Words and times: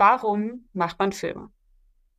Warum 0.00 0.66
macht 0.72 0.98
man 0.98 1.12
Filme? 1.12 1.50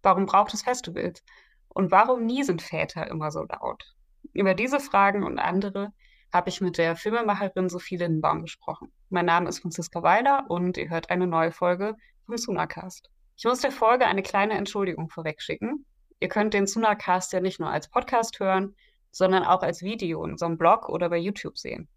Warum 0.04 0.28
braucht 0.28 0.54
es 0.54 0.62
Festivals? 0.62 1.24
Und 1.68 1.90
warum 1.90 2.28
nie 2.28 2.44
sind 2.44 2.62
Väter 2.62 3.08
immer 3.08 3.32
so 3.32 3.42
laut? 3.42 3.96
Über 4.34 4.54
diese 4.54 4.80
Fragen 4.80 5.24
und 5.24 5.40
andere 5.40 5.92
habe 6.32 6.50
ich 6.50 6.62
mit 6.62 6.78
der 6.78 6.96
Filmemacherin 6.96 7.70
Sophie 7.70 7.98
Lindenbaum 7.98 8.44
gesprochen. 8.44 8.92
Mein 9.10 9.26
Name 9.26 9.50
ist 9.50 9.62
Franziska 9.62 10.04
Weiler 10.04 10.46
und 10.48 10.78
ihr 10.78 10.92
hört 10.92 11.10
eine 11.10 11.26
neue 11.26 11.52
Folge 11.52 11.96
vom 12.28 12.38
Sunacast. 12.38 13.10
Ich 13.36 13.46
muss 13.46 13.62
der 13.62 13.72
Folge 13.72 14.06
eine 14.06 14.22
kleine 14.22 14.54
Entschuldigung 14.54 15.10
vorwegschicken. 15.10 15.84
Ihr 16.20 16.28
könnt 16.28 16.54
den 16.54 16.68
Sunacast 16.68 17.34
ja 17.34 17.40
nicht 17.40 17.60
nur 17.60 17.72
als 17.72 17.90
Podcast 17.90 18.40
hören, 18.40 18.76
sondern 19.10 19.44
auch 19.44 19.64
als 19.64 19.82
Video 19.82 20.24
in 20.24 20.34
unserem 20.34 20.60
Blog 20.60 20.88
oder 20.88 21.10
bei 21.10 21.18
YouTube 21.18 21.58
sehen. 21.58 21.90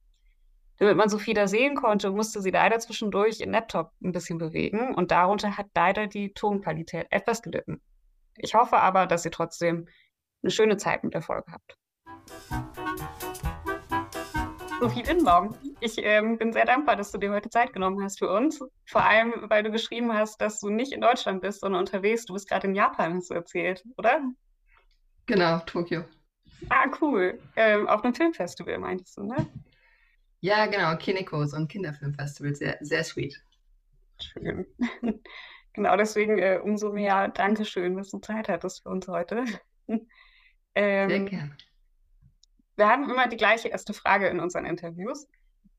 Damit 0.78 0.96
man 0.96 1.08
Sophie 1.08 1.34
da 1.34 1.46
sehen 1.46 1.76
konnte, 1.76 2.10
musste 2.10 2.42
sie 2.42 2.50
leider 2.50 2.78
zwischendurch 2.80 3.40
ihren 3.40 3.52
Laptop 3.52 3.92
ein 4.02 4.12
bisschen 4.12 4.38
bewegen 4.38 4.94
und 4.94 5.10
darunter 5.12 5.56
hat 5.56 5.66
leider 5.74 6.08
die 6.08 6.32
Tonqualität 6.32 7.06
etwas 7.10 7.42
gelitten. 7.42 7.80
Ich 8.36 8.54
hoffe 8.54 8.78
aber, 8.78 9.06
dass 9.06 9.24
ihr 9.24 9.30
trotzdem 9.30 9.86
eine 10.42 10.50
schöne 10.50 10.76
Zeit 10.76 11.04
mit 11.04 11.14
der 11.14 11.22
Folge 11.22 11.52
habt. 11.52 11.78
Sophie 14.80 15.02
Lindenbaum, 15.02 15.56
ich 15.80 15.96
ähm, 15.98 16.36
bin 16.36 16.52
sehr 16.52 16.66
dankbar, 16.66 16.96
dass 16.96 17.12
du 17.12 17.18
dir 17.18 17.30
heute 17.30 17.48
Zeit 17.48 17.72
genommen 17.72 18.02
hast 18.02 18.18
für 18.18 18.28
uns. 18.28 18.60
Vor 18.84 19.02
allem, 19.02 19.32
weil 19.48 19.62
du 19.62 19.70
geschrieben 19.70 20.12
hast, 20.12 20.40
dass 20.40 20.60
du 20.60 20.68
nicht 20.68 20.92
in 20.92 21.00
Deutschland 21.00 21.40
bist, 21.40 21.60
sondern 21.60 21.80
unterwegs. 21.80 22.26
Du 22.26 22.34
bist 22.34 22.48
gerade 22.48 22.66
in 22.66 22.74
Japan, 22.74 23.14
hast 23.14 23.30
du 23.30 23.34
erzählt, 23.34 23.84
oder? 23.96 24.20
Genau, 25.26 25.60
Tokio. 25.60 26.04
Ah, 26.68 26.86
cool. 27.00 27.38
Ähm, 27.56 27.88
auf 27.88 28.04
einem 28.04 28.14
Filmfestival, 28.14 28.78
meintest 28.78 29.16
du, 29.16 29.22
ne? 29.22 29.46
Ja, 30.44 30.66
genau, 30.66 30.94
Kineko, 30.96 31.46
so 31.46 31.56
ein 31.56 31.68
Kinderfilmfestival, 31.68 32.54
sehr, 32.54 32.76
sehr 32.82 33.02
sweet. 33.02 33.42
Schön. 34.20 34.66
Genau, 35.76 35.96
deswegen 35.96 36.38
äh, 36.38 36.60
umso 36.62 36.92
mehr 36.92 37.26
Dankeschön, 37.26 37.96
dass 37.96 38.10
du 38.10 38.18
Zeit 38.18 38.48
hattest 38.48 38.84
für 38.84 38.90
uns 38.90 39.08
heute. 39.08 39.44
ähm, 39.88 41.08
Sehr 41.08 41.20
gerne. 41.24 41.56
Wir 42.76 42.88
haben 42.88 43.10
immer 43.10 43.26
die 43.26 43.36
gleiche 43.36 43.70
erste 43.70 43.92
Frage 43.92 44.28
in 44.28 44.38
unseren 44.38 44.66
Interviews 44.66 45.26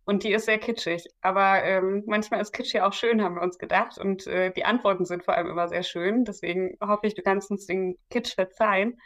und 0.03 0.23
die 0.23 0.33
ist 0.33 0.47
sehr 0.47 0.57
kitschig. 0.57 1.07
Aber 1.21 1.63
ähm, 1.63 2.03
manchmal 2.07 2.41
ist 2.41 2.51
Kitsch 2.51 2.73
ja 2.73 2.85
auch 2.85 2.91
schön, 2.91 3.21
haben 3.21 3.35
wir 3.35 3.41
uns 3.41 3.57
gedacht. 3.57 3.97
Und 3.97 4.27
äh, 4.27 4.51
die 4.51 4.65
Antworten 4.65 5.05
sind 5.05 5.23
vor 5.23 5.35
allem 5.35 5.47
immer 5.47 5.69
sehr 5.69 5.83
schön. 5.83 6.25
Deswegen 6.25 6.75
hoffe 6.81 7.07
ich, 7.07 7.13
du 7.13 7.21
kannst 7.21 7.51
uns 7.51 7.67
den 7.67 7.97
Kitsch 8.09 8.35
verzeihen. 8.35 8.99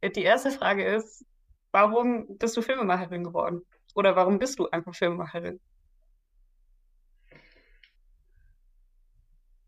Äh, 0.00 0.08
die 0.08 0.22
erste 0.22 0.50
Frage 0.50 0.86
ist, 0.86 1.26
warum 1.72 2.38
bist 2.38 2.56
du 2.56 2.62
Filmemacherin 2.62 3.24
geworden? 3.24 3.66
Oder 3.94 4.16
warum 4.16 4.38
bist 4.38 4.58
du 4.58 4.68
einfach 4.70 4.94
Filmemacherin? 4.94 5.60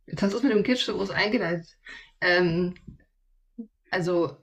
Jetzt 0.06 0.22
hast 0.22 0.32
du 0.32 0.38
es 0.38 0.42
mit 0.42 0.52
dem 0.52 0.62
Kitsch 0.62 0.84
so 0.84 0.94
groß 0.94 1.10
eingeleitet. 1.10 1.66
Ähm, 2.20 2.74
also, 3.90 4.36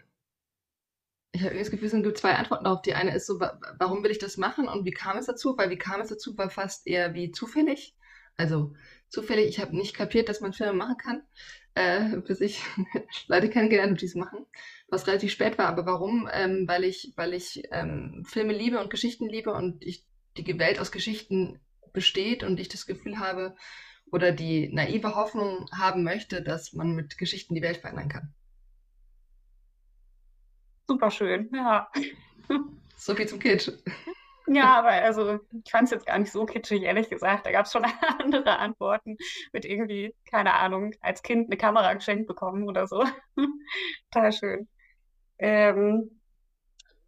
ich 1.33 1.43
habe 1.43 1.57
das 1.57 1.71
Gefühl, 1.71 1.87
es 1.87 1.93
gibt 1.93 2.17
zwei 2.17 2.33
Antworten 2.35 2.65
darauf. 2.65 2.81
Die 2.81 2.93
eine 2.93 3.15
ist 3.15 3.25
so, 3.25 3.39
warum 3.39 4.03
will 4.03 4.11
ich 4.11 4.19
das 4.19 4.37
machen 4.37 4.67
und 4.67 4.85
wie 4.85 4.91
kam 4.91 5.17
es 5.17 5.27
dazu? 5.27 5.57
Weil 5.57 5.69
wie 5.69 5.77
kam 5.77 6.01
es 6.01 6.09
dazu, 6.09 6.37
war 6.37 6.49
fast 6.49 6.87
eher 6.87 7.13
wie 7.13 7.31
zufällig. 7.31 7.95
Also 8.37 8.73
zufällig, 9.09 9.47
ich 9.47 9.59
habe 9.59 9.75
nicht 9.75 9.95
kapiert, 9.95 10.29
dass 10.29 10.41
man 10.41 10.53
Filme 10.53 10.73
machen 10.73 10.97
kann, 10.97 11.23
äh, 11.75 12.17
bis 12.17 12.41
ich 12.41 12.63
Leute 13.27 13.49
kennengelernt 13.49 13.91
habe, 13.91 13.99
die 13.99 14.05
es 14.05 14.15
machen, 14.15 14.45
was 14.91 15.07
relativ 15.07 15.31
spät 15.31 15.57
war. 15.57 15.67
Aber 15.67 15.85
warum? 15.85 16.29
Ähm, 16.31 16.67
weil 16.67 16.83
ich, 16.83 17.13
weil 17.15 17.33
ich 17.33 17.63
ähm, 17.71 18.23
Filme 18.27 18.53
liebe 18.53 18.79
und 18.79 18.91
Geschichten 18.91 19.27
liebe 19.27 19.53
und 19.53 19.83
ich, 19.83 20.05
die 20.37 20.59
Welt 20.59 20.79
aus 20.79 20.91
Geschichten 20.91 21.59
besteht 21.93 22.43
und 22.43 22.59
ich 22.59 22.69
das 22.69 22.85
Gefühl 22.85 23.19
habe, 23.19 23.55
oder 24.11 24.31
die 24.31 24.69
naive 24.73 25.15
Hoffnung 25.15 25.67
haben 25.71 26.03
möchte, 26.03 26.41
dass 26.41 26.73
man 26.73 26.91
mit 26.91 27.17
Geschichten 27.17 27.55
die 27.55 27.61
Welt 27.61 27.77
verändern 27.77 28.09
kann. 28.09 28.33
Super 30.87 31.09
schön, 31.09 31.49
ja. 31.53 31.89
So 32.97 33.15
viel 33.15 33.27
zum 33.27 33.39
Kitsch. 33.39 33.71
Ja, 34.45 34.77
aber 34.77 34.89
also 34.89 35.39
ich 35.51 35.71
fand 35.71 35.85
es 35.85 35.91
jetzt 35.91 36.05
gar 36.05 36.19
nicht 36.19 36.31
so 36.31 36.45
kitschig, 36.45 36.83
ehrlich 36.83 37.09
gesagt. 37.09 37.47
Da 37.47 37.51
gab 37.51 37.65
es 37.65 37.71
schon 37.71 37.83
andere 38.19 38.59
Antworten 38.59 39.17
mit 39.53 39.65
irgendwie, 39.65 40.13
keine 40.29 40.53
Ahnung, 40.53 40.93
als 41.01 41.23
Kind 41.23 41.47
eine 41.47 41.57
Kamera 41.57 41.95
geschenkt 41.95 42.27
bekommen 42.27 42.67
oder 42.67 42.85
so. 42.85 43.03
Total 44.11 44.31
schön. 44.33 44.67
Ähm, 45.41 46.21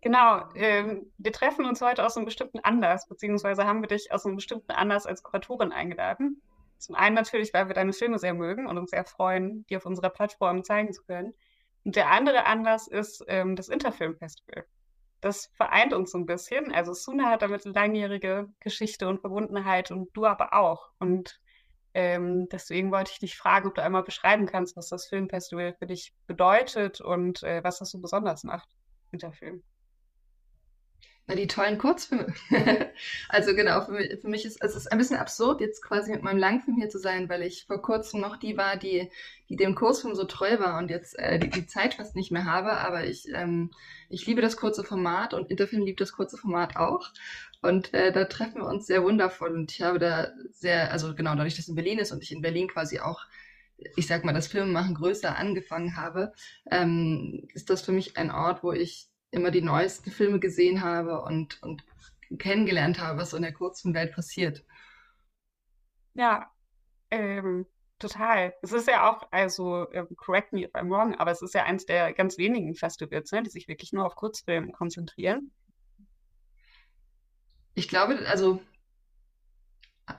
genau, 0.01 0.43
ähm, 0.55 1.13
wir 1.19 1.31
treffen 1.31 1.65
uns 1.65 1.81
heute 1.81 2.03
aus 2.03 2.17
einem 2.17 2.25
bestimmten 2.25 2.59
Anlass, 2.59 3.07
beziehungsweise 3.07 3.65
haben 3.65 3.81
wir 3.81 3.87
dich 3.87 4.11
aus 4.11 4.25
einem 4.25 4.35
bestimmten 4.35 4.71
Anlass 4.71 5.05
als 5.05 5.21
Kuratorin 5.21 5.71
eingeladen. 5.71 6.41
Zum 6.79 6.95
einen 6.95 7.15
natürlich, 7.15 7.53
weil 7.53 7.67
wir 7.67 7.75
deine 7.75 7.93
Filme 7.93 8.17
sehr 8.17 8.33
mögen 8.33 8.65
und 8.65 8.77
uns 8.79 8.89
sehr 8.89 9.05
freuen, 9.05 9.65
die 9.67 9.77
auf 9.77 9.85
unserer 9.85 10.09
Plattform 10.09 10.63
zeigen 10.63 10.91
zu 10.91 11.03
können. 11.03 11.35
Und 11.85 11.95
der 11.95 12.09
andere 12.09 12.47
Anlass 12.47 12.87
ist 12.87 13.23
ähm, 13.27 13.55
das 13.55 13.69
Interfilm-Festival. 13.69 14.65
Das 15.21 15.51
vereint 15.53 15.93
uns 15.93 16.11
so 16.11 16.17
ein 16.17 16.25
bisschen. 16.25 16.73
Also 16.73 16.93
Suna 16.93 17.29
hat 17.29 17.43
damit 17.43 17.63
langjährige 17.65 18.49
Geschichte 18.59 19.07
und 19.07 19.21
Verbundenheit 19.21 19.91
und 19.91 20.09
du 20.17 20.25
aber 20.25 20.53
auch. 20.53 20.89
Und 20.97 21.39
ähm, 21.93 22.47
deswegen 22.49 22.91
wollte 22.91 23.11
ich 23.11 23.19
dich 23.19 23.37
fragen, 23.37 23.67
ob 23.67 23.75
du 23.75 23.83
einmal 23.83 24.03
beschreiben 24.03 24.45
kannst, 24.45 24.75
was 24.75 24.89
das 24.89 25.07
Filmfestival 25.07 25.73
für 25.73 25.87
dich 25.87 26.13
bedeutet 26.27 27.01
und 27.01 27.43
äh, 27.43 27.63
was 27.63 27.79
das 27.79 27.91
so 27.91 27.99
besonders 27.99 28.43
macht, 28.43 28.69
Interfilm. 29.11 29.63
Na, 31.25 31.35
die 31.35 31.47
tollen 31.47 31.77
Kurzfilme. 31.77 32.33
also 33.29 33.55
genau, 33.55 33.79
für 33.85 33.93
mich, 33.93 34.19
für 34.19 34.27
mich 34.27 34.43
ist 34.43 34.61
es 34.61 34.75
ist 34.75 34.91
ein 34.91 34.97
bisschen 34.97 35.15
absurd, 35.15 35.61
jetzt 35.61 35.81
quasi 35.81 36.11
mit 36.11 36.21
meinem 36.21 36.37
Langfilm 36.37 36.75
hier 36.75 36.89
zu 36.89 36.99
sein, 36.99 37.29
weil 37.29 37.43
ich 37.43 37.65
vor 37.65 37.81
kurzem 37.81 38.19
noch 38.19 38.35
die 38.35 38.57
war, 38.57 38.75
die, 38.75 39.09
die 39.47 39.55
dem 39.55 39.73
Kurzfilm 39.73 40.15
so 40.15 40.25
treu 40.25 40.59
war 40.59 40.77
und 40.79 40.89
jetzt 40.89 41.17
äh, 41.17 41.39
die, 41.39 41.49
die 41.49 41.65
Zeit 41.65 41.93
fast 41.93 42.17
nicht 42.17 42.31
mehr 42.31 42.43
habe. 42.43 42.73
Aber 42.73 43.05
ich, 43.05 43.29
ähm, 43.33 43.71
ich 44.09 44.25
liebe 44.25 44.41
das 44.41 44.57
kurze 44.57 44.83
Format 44.83 45.33
und 45.33 45.49
Interfilm 45.49 45.85
liebt 45.85 46.01
das 46.01 46.11
kurze 46.11 46.35
Format 46.35 46.75
auch. 46.75 47.09
Und 47.63 47.93
äh, 47.93 48.11
da 48.11 48.25
treffen 48.25 48.61
wir 48.61 48.67
uns 48.67 48.85
sehr 48.85 49.03
wundervoll. 49.03 49.53
Und 49.55 49.71
ich 49.71 49.81
habe 49.81 49.97
da 49.97 50.27
sehr, 50.51 50.91
also 50.91 51.15
genau, 51.15 51.35
dadurch, 51.35 51.55
dass 51.55 51.65
es 51.65 51.69
in 51.69 51.75
Berlin 51.75 51.99
ist 51.99 52.11
und 52.11 52.21
ich 52.21 52.31
in 52.31 52.41
Berlin 52.41 52.67
quasi 52.67 52.99
auch 52.99 53.25
ich 53.95 54.07
sag 54.07 54.23
mal, 54.23 54.33
das 54.33 54.47
Filmemachen 54.47 54.95
größer 54.95 55.35
angefangen 55.37 55.95
habe, 55.95 56.33
ähm, 56.71 57.47
ist 57.53 57.69
das 57.69 57.81
für 57.81 57.91
mich 57.91 58.17
ein 58.17 58.31
Ort, 58.31 58.63
wo 58.63 58.71
ich 58.71 59.09
immer 59.31 59.51
die 59.51 59.61
neuesten 59.61 60.11
Filme 60.11 60.39
gesehen 60.39 60.83
habe 60.83 61.21
und, 61.21 61.61
und 61.63 61.83
kennengelernt 62.37 62.99
habe, 62.99 63.19
was 63.19 63.31
so 63.31 63.37
in 63.37 63.43
der 63.43 63.53
kurzen 63.53 63.93
Welt 63.93 64.13
passiert. 64.13 64.63
Ja, 66.13 66.51
ähm, 67.09 67.65
total. 67.99 68.53
Es 68.61 68.71
ist 68.71 68.87
ja 68.87 69.09
auch, 69.09 69.27
also 69.31 69.91
ähm, 69.91 70.07
correct 70.15 70.53
me 70.53 70.65
if 70.65 70.75
I'm 70.75 70.89
wrong, 70.89 71.15
aber 71.15 71.31
es 71.31 71.41
ist 71.41 71.55
ja 71.55 71.63
eins 71.63 71.85
der 71.85 72.13
ganz 72.13 72.37
wenigen 72.37 72.75
Festivals, 72.75 73.31
ne, 73.31 73.43
die 73.43 73.49
sich 73.49 73.67
wirklich 73.67 73.93
nur 73.93 74.05
auf 74.05 74.15
Kurzfilme 74.15 74.71
konzentrieren. 74.71 75.51
Ich 77.75 77.87
glaube, 77.87 78.19
also 78.27 78.61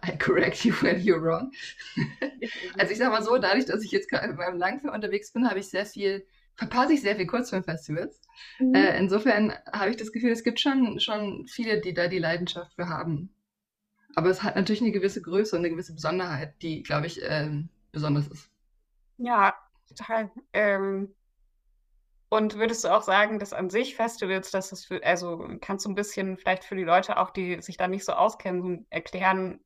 I 0.04 0.16
correct 0.16 0.64
you 0.64 0.72
when 0.80 0.98
you're 1.02 1.20
wrong. 1.20 1.52
also 2.78 2.92
ich 2.92 2.98
sag 2.98 3.10
mal 3.10 3.22
so, 3.22 3.36
dadurch, 3.38 3.66
dass 3.66 3.82
ich 3.82 3.90
jetzt 3.90 4.10
beim 4.10 4.56
Langfilm 4.58 4.92
unterwegs 4.92 5.32
bin, 5.32 5.48
habe 5.48 5.60
ich 5.60 5.68
sehr 5.68 5.86
viel 5.86 6.26
verpasse 6.56 6.92
ich 6.92 7.02
sehr 7.02 7.16
viel 7.16 7.26
Kurzfilmfestivals. 7.26 8.20
Mhm. 8.58 8.74
Äh, 8.74 8.98
insofern 8.98 9.52
habe 9.72 9.90
ich 9.90 9.96
das 9.96 10.12
Gefühl, 10.12 10.30
es 10.30 10.44
gibt 10.44 10.60
schon, 10.60 11.00
schon 11.00 11.46
viele, 11.46 11.80
die 11.80 11.94
da 11.94 12.08
die 12.08 12.18
Leidenschaft 12.18 12.74
für 12.74 12.88
haben. 12.88 13.34
Aber 14.14 14.30
es 14.30 14.42
hat 14.42 14.56
natürlich 14.56 14.82
eine 14.82 14.92
gewisse 14.92 15.22
Größe 15.22 15.56
und 15.56 15.62
eine 15.62 15.70
gewisse 15.70 15.94
Besonderheit, 15.94 16.54
die, 16.62 16.82
glaube 16.82 17.06
ich, 17.06 17.20
ähm, 17.22 17.68
besonders 17.90 18.28
ist. 18.28 18.48
Ja, 19.18 19.54
total. 19.88 20.30
Ähm, 20.52 21.14
und 22.28 22.56
würdest 22.56 22.84
du 22.84 22.88
auch 22.88 23.02
sagen, 23.02 23.38
dass 23.38 23.52
an 23.52 23.70
sich 23.70 23.96
Festivals, 23.96 24.50
dass 24.50 24.70
das 24.70 24.84
für, 24.84 25.04
also 25.04 25.46
kannst 25.60 25.86
du 25.86 25.90
ein 25.90 25.94
bisschen 25.94 26.36
vielleicht 26.36 26.64
für 26.64 26.76
die 26.76 26.84
Leute 26.84 27.18
auch, 27.18 27.30
die 27.30 27.60
sich 27.62 27.76
da 27.76 27.88
nicht 27.88 28.04
so 28.04 28.12
auskennen, 28.12 28.86
erklären, 28.90 29.60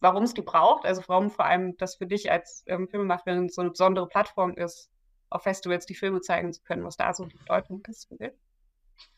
warum 0.00 0.24
es 0.24 0.34
die 0.34 0.42
braucht? 0.42 0.84
Also 0.84 1.02
warum 1.06 1.30
vor 1.30 1.44
allem 1.44 1.76
das 1.76 1.96
für 1.96 2.06
dich 2.06 2.30
als 2.30 2.64
ähm, 2.66 2.88
Filmemacherin 2.88 3.48
so 3.48 3.60
eine 3.60 3.70
besondere 3.70 4.08
Plattform 4.08 4.54
ist, 4.54 4.90
auf 5.30 5.42
Festivals 5.42 5.86
die 5.86 5.94
Filme 5.94 6.20
zeigen 6.20 6.52
zu 6.52 6.62
können, 6.62 6.84
was 6.84 6.96
da 6.96 7.12
so 7.14 7.24
die 7.24 7.36
Bedeutung 7.36 7.82
ist 7.88 8.08
für 8.08 8.16
dich? 8.16 8.32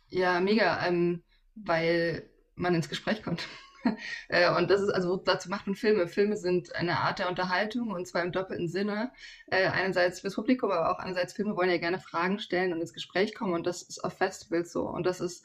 Ja, 0.08 0.40
mega, 0.40 0.86
ähm, 0.86 1.24
weil 1.54 2.30
man 2.54 2.74
ins 2.74 2.88
Gespräch 2.88 3.22
kommt. 3.22 3.46
Äh, 4.28 4.50
und 4.56 4.70
das 4.70 4.80
ist, 4.80 4.90
also 4.90 5.16
dazu 5.16 5.48
macht 5.48 5.66
man 5.66 5.76
Filme. 5.76 6.08
Filme 6.08 6.36
sind 6.36 6.74
eine 6.74 6.98
Art 6.98 7.18
der 7.18 7.28
Unterhaltung 7.28 7.90
und 7.90 8.06
zwar 8.06 8.22
im 8.22 8.32
doppelten 8.32 8.68
Sinne. 8.68 9.12
Äh, 9.46 9.68
einerseits 9.68 10.20
fürs 10.20 10.34
Publikum, 10.34 10.70
aber 10.70 10.90
auch 10.90 10.98
einerseits 10.98 11.32
Filme 11.32 11.56
wollen 11.56 11.70
ja 11.70 11.78
gerne 11.78 12.00
Fragen 12.00 12.38
stellen 12.38 12.72
und 12.72 12.80
ins 12.80 12.92
Gespräch 12.92 13.34
kommen 13.34 13.54
und 13.54 13.66
das 13.66 13.82
ist 13.82 14.02
auf 14.04 14.14
Festivals 14.16 14.72
so. 14.72 14.88
Und 14.88 15.06
das 15.06 15.20
ist, 15.20 15.44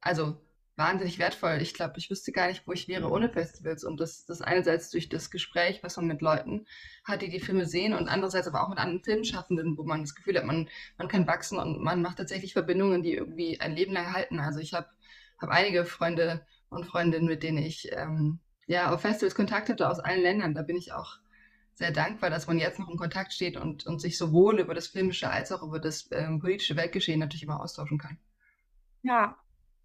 also 0.00 0.36
wahnsinnig 0.76 1.18
wertvoll. 1.18 1.58
Ich 1.60 1.74
glaube, 1.74 1.94
ich 1.98 2.10
wüsste 2.10 2.32
gar 2.32 2.48
nicht, 2.48 2.66
wo 2.66 2.72
ich 2.72 2.88
wäre 2.88 3.10
ohne 3.10 3.28
Festivals. 3.28 3.84
Und 3.84 4.00
das, 4.00 4.24
das 4.24 4.40
einerseits 4.40 4.90
durch 4.90 5.08
das 5.08 5.30
Gespräch, 5.30 5.82
was 5.82 5.96
man 5.96 6.06
mit 6.06 6.22
Leuten 6.22 6.66
hat, 7.04 7.22
die 7.22 7.28
die 7.28 7.40
Filme 7.40 7.66
sehen, 7.66 7.92
und 7.94 8.08
andererseits 8.08 8.48
aber 8.48 8.62
auch 8.62 8.68
mit 8.68 8.78
anderen 8.78 9.02
Filmschaffenden, 9.02 9.76
wo 9.76 9.84
man 9.84 10.00
das 10.02 10.14
Gefühl 10.14 10.36
hat, 10.36 10.44
man, 10.44 10.68
man 10.98 11.08
kann 11.08 11.26
wachsen 11.26 11.58
und 11.58 11.82
man 11.82 12.02
macht 12.02 12.18
tatsächlich 12.18 12.52
Verbindungen, 12.54 13.02
die 13.02 13.14
irgendwie 13.14 13.60
ein 13.60 13.74
Leben 13.74 13.92
lang 13.92 14.12
halten. 14.12 14.40
Also 14.40 14.60
ich 14.60 14.72
habe 14.74 14.88
hab 15.38 15.50
einige 15.50 15.84
Freunde 15.84 16.46
und 16.72 16.86
Freundinnen, 16.86 17.26
mit 17.26 17.42
denen 17.42 17.58
ich 17.58 17.90
ähm, 17.92 18.40
ja 18.66 18.92
auf 18.92 19.00
Festivals 19.02 19.34
Kontakt 19.34 19.68
hatte 19.68 19.88
aus 19.88 20.00
allen 20.00 20.22
Ländern. 20.22 20.54
Da 20.54 20.62
bin 20.62 20.76
ich 20.76 20.92
auch 20.92 21.18
sehr 21.74 21.90
dankbar, 21.90 22.30
dass 22.30 22.46
man 22.46 22.58
jetzt 22.58 22.78
noch 22.78 22.88
in 22.88 22.96
Kontakt 22.96 23.32
steht 23.32 23.56
und, 23.56 23.86
und 23.86 24.00
sich 24.00 24.18
sowohl 24.18 24.60
über 24.60 24.74
das 24.74 24.88
Filmische 24.88 25.30
als 25.30 25.52
auch 25.52 25.62
über 25.62 25.78
das 25.78 26.08
ähm, 26.12 26.38
politische 26.38 26.76
Weltgeschehen 26.76 27.18
natürlich 27.18 27.42
immer 27.44 27.60
austauschen 27.60 27.98
kann. 27.98 28.18
Ja, 29.02 29.36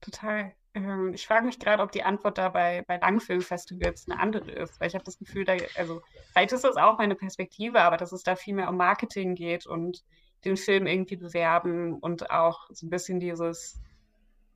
total. 0.02 0.54
Ähm, 0.74 1.14
ich 1.14 1.26
frage 1.26 1.46
mich 1.46 1.60
gerade, 1.60 1.82
ob 1.82 1.92
die 1.92 2.04
Antwort 2.04 2.38
da 2.38 2.50
bei, 2.50 2.84
bei 2.88 2.98
Langfilmfestivals 2.98 4.08
eine 4.08 4.20
andere 4.20 4.52
ist, 4.52 4.80
weil 4.80 4.88
ich 4.88 4.96
habe 4.96 5.06
das 5.06 5.18
Gefühl, 5.18 5.46
da, 5.46 5.56
also 5.76 6.02
vielleicht 6.32 6.52
ist 6.52 6.64
das 6.64 6.76
auch 6.76 6.98
meine 6.98 7.16
Perspektive, 7.16 7.82
aber 7.82 7.98
dass 7.98 8.12
es 8.12 8.24
da 8.24 8.36
viel 8.36 8.54
mehr 8.54 8.70
um 8.70 8.78
Marketing 8.78 9.36
geht 9.36 9.66
und 9.66 10.04
den 10.46 10.58
Film 10.58 10.86
irgendwie 10.86 11.16
bewerben 11.16 11.94
und 11.94 12.30
auch 12.30 12.68
so 12.70 12.86
ein 12.86 12.90
bisschen 12.90 13.20
dieses 13.20 13.82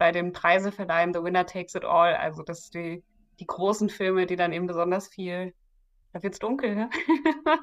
bei 0.01 0.11
den 0.11 0.33
Preise 0.33 0.71
verleihen, 0.71 1.13
The 1.13 1.21
Winner 1.21 1.45
Takes 1.45 1.75
It 1.75 1.85
All, 1.85 2.15
also 2.15 2.41
dass 2.41 2.71
die, 2.71 3.03
die 3.39 3.45
großen 3.45 3.87
Filme, 3.87 4.25
die 4.25 4.35
dann 4.35 4.51
eben 4.51 4.65
besonders 4.65 5.07
viel, 5.07 5.53
da 6.11 6.23
wird's 6.23 6.39
dunkel, 6.39 6.73
ne? 6.73 6.89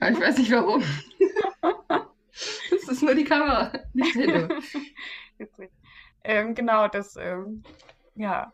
Ich 0.00 0.20
weiß 0.20 0.36
nicht 0.36 0.52
warum. 0.52 0.84
das 2.70 2.88
ist 2.88 3.02
nur 3.02 3.14
die 3.14 3.24
Kamera, 3.24 3.72
nicht 3.94 4.14
ähm, 6.24 6.54
genau, 6.54 6.88
das 6.88 7.16
ähm, 7.16 7.62
ja. 8.16 8.52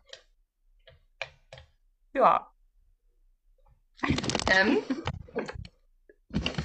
Ja. 2.12 2.52
Ähm, 4.52 4.78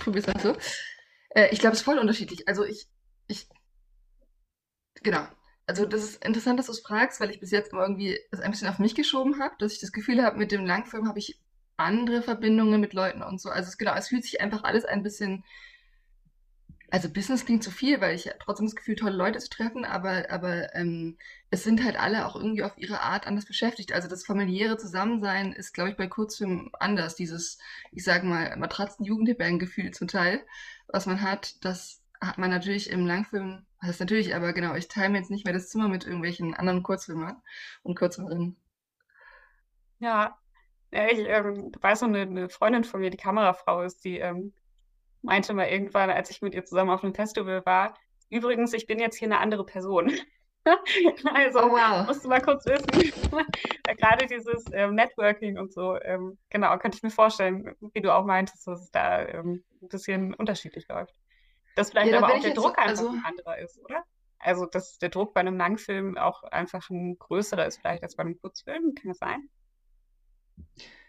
probier's 0.02 0.28
mal 0.28 0.40
so. 0.40 0.56
Äh, 1.30 1.50
ich 1.52 1.58
glaube, 1.60 1.74
es 1.74 1.80
ist 1.80 1.86
voll 1.86 1.98
unterschiedlich. 1.98 2.48
Also 2.48 2.64
ich, 2.64 2.88
ich, 3.26 3.50
genau. 5.02 5.26
Also 5.70 5.86
das 5.86 6.04
ist 6.04 6.26
interessant, 6.26 6.58
dass 6.58 6.66
du 6.66 6.72
es 6.72 6.80
fragst, 6.80 7.22
weil 7.22 7.30
ich 7.30 7.40
bis 7.40 7.52
jetzt 7.52 7.72
immer 7.72 7.84
irgendwie 7.84 8.20
das 8.32 8.40
ein 8.40 8.50
bisschen 8.50 8.68
auf 8.68 8.80
mich 8.80 8.96
geschoben 8.96 9.40
habe, 9.40 9.54
dass 9.60 9.74
ich 9.74 9.80
das 9.80 9.92
Gefühl 9.92 10.24
habe, 10.24 10.36
mit 10.36 10.52
dem 10.52 10.66
Langfilm 10.66 11.08
habe 11.08 11.20
ich 11.20 11.40
andere 11.78 12.24
Verbindungen 12.24 12.82
mit 12.82 12.94
Leuten 12.94 13.22
und 13.22 13.40
so. 13.40 13.50
Also 13.50 13.70
es, 13.70 13.78
genau, 13.78 13.94
es 13.94 14.08
fühlt 14.08 14.24
sich 14.24 14.42
einfach 14.42 14.64
alles 14.64 14.84
ein 14.84 15.04
bisschen 15.04 15.44
also 16.92 17.08
Business 17.08 17.46
klingt 17.46 17.64
zu 17.64 17.70
viel, 17.70 18.02
weil 18.02 18.16
ich 18.16 18.32
trotzdem 18.40 18.66
das 18.66 18.76
Gefühl, 18.76 18.96
tolle 18.96 19.16
Leute 19.16 19.38
zu 19.38 19.50
treffen, 19.50 19.86
aber, 19.86 20.32
aber 20.32 20.74
ähm, 20.76 21.18
es 21.52 21.64
sind 21.64 21.84
halt 21.84 22.00
alle 22.00 22.26
auch 22.26 22.36
irgendwie 22.36 22.64
auf 22.64 22.78
ihre 22.78 23.02
Art 23.02 23.28
anders 23.28 23.46
beschäftigt. 23.46 23.94
Also 23.94 24.08
das 24.08 24.26
familiäre 24.26 24.76
Zusammensein 24.78 25.54
ist, 25.54 25.74
glaube 25.74 25.92
ich, 25.92 25.98
bei 25.98 26.08
Kurzfilmen 26.08 26.72
anders. 26.80 27.16
Dieses, 27.16 27.60
ich 27.92 28.04
sage 28.04 28.26
mal, 28.26 28.56
Matratzen-Jugendherbergen-Gefühl 28.58 29.92
zum 29.92 30.08
Teil, 30.08 30.44
was 30.88 31.06
man 31.06 31.22
hat, 31.22 31.64
das 31.64 32.02
hat 32.22 32.40
man 32.40 32.50
natürlich 32.50 32.90
im 32.90 33.06
Langfilm, 33.06 33.68
das 33.82 33.92
ist 33.92 34.00
natürlich, 34.00 34.36
aber 34.36 34.54
genau, 34.54 34.76
ich 34.76 34.88
teile 34.88 35.10
mir 35.10 35.20
jetzt 35.20 35.32
nicht 35.32 35.46
mehr 35.46 35.54
das 35.54 35.70
Zimmer 35.70 35.88
mit 35.88 36.06
irgendwelchen 36.06 36.54
anderen 36.54 36.84
Kurzfilmern 36.84 37.42
und 37.84 37.98
Kurzfilmerinnen. 37.98 38.58
Ja, 40.00 40.38
ja 40.92 41.08
ich 41.08 41.20
ähm, 41.20 41.72
weiß 41.80 42.02
noch, 42.02 42.10
eine, 42.10 42.22
eine 42.22 42.50
Freundin 42.50 42.84
von 42.84 43.00
mir, 43.00 43.10
die 43.10 43.18
Kamerafrau 43.18 43.84
ist, 43.84 44.04
die 44.04 44.20
ähm, 44.20 44.54
meinte 45.22 45.54
mal 45.54 45.68
irgendwann, 45.68 46.10
als 46.10 46.30
ich 46.30 46.42
mit 46.42 46.54
ihr 46.54 46.66
zusammen 46.66 46.92
auf 46.92 47.04
einem 47.04 47.14
Festival 47.14 47.66
war, 47.66 47.94
übrigens, 48.30 48.74
ich 48.74 48.86
bin 48.86 49.00
jetzt 49.00 49.18
hier 49.18 49.28
eine 49.28 49.40
andere 49.40 49.66
Person. 49.66 50.12
also, 51.34 51.60
oh, 51.60 51.72
wow. 51.72 52.06
musst 52.06 52.24
du 52.24 52.30
mal 52.30 52.42
kurz 52.42 52.66
wissen. 52.66 53.14
Gerade 53.98 54.28
dieses 54.28 54.66
ähm, 54.74 54.96
Networking 54.96 55.58
und 55.58 55.74
so, 55.74 56.00
ähm, 56.02 56.38
genau, 56.50 56.78
könnte 56.78 56.98
ich 56.98 57.04
mir 57.04 57.10
vorstellen, 57.12 57.76
wie 57.94 58.02
du 58.02 58.14
auch 58.14 58.26
meintest, 58.26 58.68
dass 58.68 58.82
es 58.82 58.92
da 58.92 59.26
ähm, 59.26 59.64
ein 59.82 59.88
bisschen 59.88 60.34
unterschiedlich 60.34 60.88
läuft. 60.90 61.16
Dass 61.80 61.92
vielleicht 61.92 62.12
ja, 62.12 62.18
aber 62.18 62.36
auch 62.36 62.42
der 62.42 62.54
Druck 62.54 62.78
einfach 62.78 62.90
also... 62.90 63.08
ein 63.08 63.24
anderer 63.24 63.58
ist, 63.60 63.80
oder? 63.80 64.04
Also, 64.38 64.66
dass 64.66 64.98
der 64.98 65.08
Druck 65.08 65.34
bei 65.34 65.40
einem 65.40 65.56
Langfilm 65.56 66.18
auch 66.18 66.44
einfach 66.44 66.90
ein 66.90 67.18
größerer 67.18 67.66
ist, 67.66 67.78
vielleicht 67.78 68.04
als 68.04 68.18
bei 68.18 68.24
einem 68.24 68.38
Kurzfilm, 68.38 68.96
kann 68.96 69.08
das 69.08 69.18
sein? 69.18 69.50